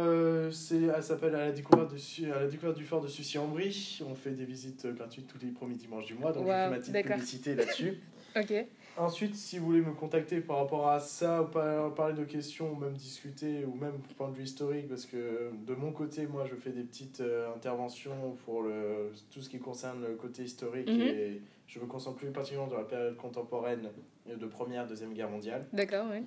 [0.53, 4.01] c'est, elle s'appelle à la découverte, de, à la découverte du fort de Sucy-en-Brie.
[4.09, 6.77] On fait des visites gratuites tous les premiers dimanches du mois, donc je fais ma
[6.77, 8.01] petite publicité là-dessus.
[8.37, 8.67] ok.
[8.99, 12.75] Ensuite, si vous voulez me contacter par rapport à ça, ou parler de questions, ou
[12.75, 16.57] même discuter, ou même point de vue historique, parce que de mon côté, moi, je
[16.57, 21.01] fais des petites euh, interventions pour le, tout ce qui concerne le côté historique, mhm.
[21.01, 23.89] et je me concentre plus particulièrement dans la période contemporaine
[24.27, 25.67] de Première, Deuxième Guerre mondiale.
[25.73, 26.25] D'accord, oui.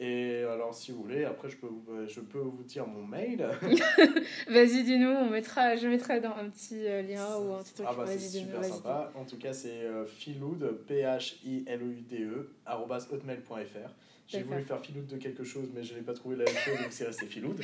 [0.00, 3.44] Et alors, si vous voulez, après, je peux, vous, je peux vous dire mon mail.
[4.48, 7.86] Vas-y, dis-nous, on mettra, je mettrai dans un petit euh, lien ou un petit truc.
[7.90, 9.10] Ah bah, c'est super sympa.
[9.16, 12.50] En tout cas, c'est euh, philoude, P-H-I-L-O-U-D-E,
[13.10, 13.90] hotmail.fr.
[14.28, 16.76] J'ai voulu faire filoude de quelque chose, mais je n'ai pas trouvé la même chose,
[16.76, 17.62] donc c'est resté filoude.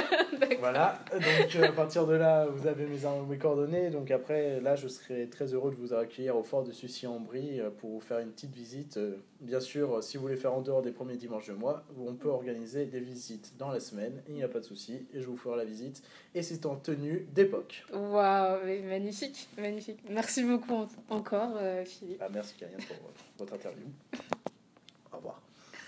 [0.58, 2.98] voilà, donc euh, à partir de là, vous avez mes,
[3.30, 3.88] mes, coordonnées.
[3.88, 7.70] Donc après, là, je serai très heureux de vous accueillir au fort de Sucy-en-Brie euh,
[7.70, 8.98] pour vous faire une petite visite.
[8.98, 12.12] Euh, bien sûr, si vous voulez faire en dehors des premiers dimanches de mois, on
[12.12, 15.26] peut organiser des visites dans la semaine, il n'y a pas de souci, et je
[15.26, 16.02] vous ferai la visite.
[16.34, 17.86] Et c'est en tenue d'époque.
[17.90, 20.00] Waouh, magnifique, magnifique.
[20.10, 22.20] Merci beaucoup encore, Philippe.
[22.20, 23.86] Ah, merci Karine pour votre interview.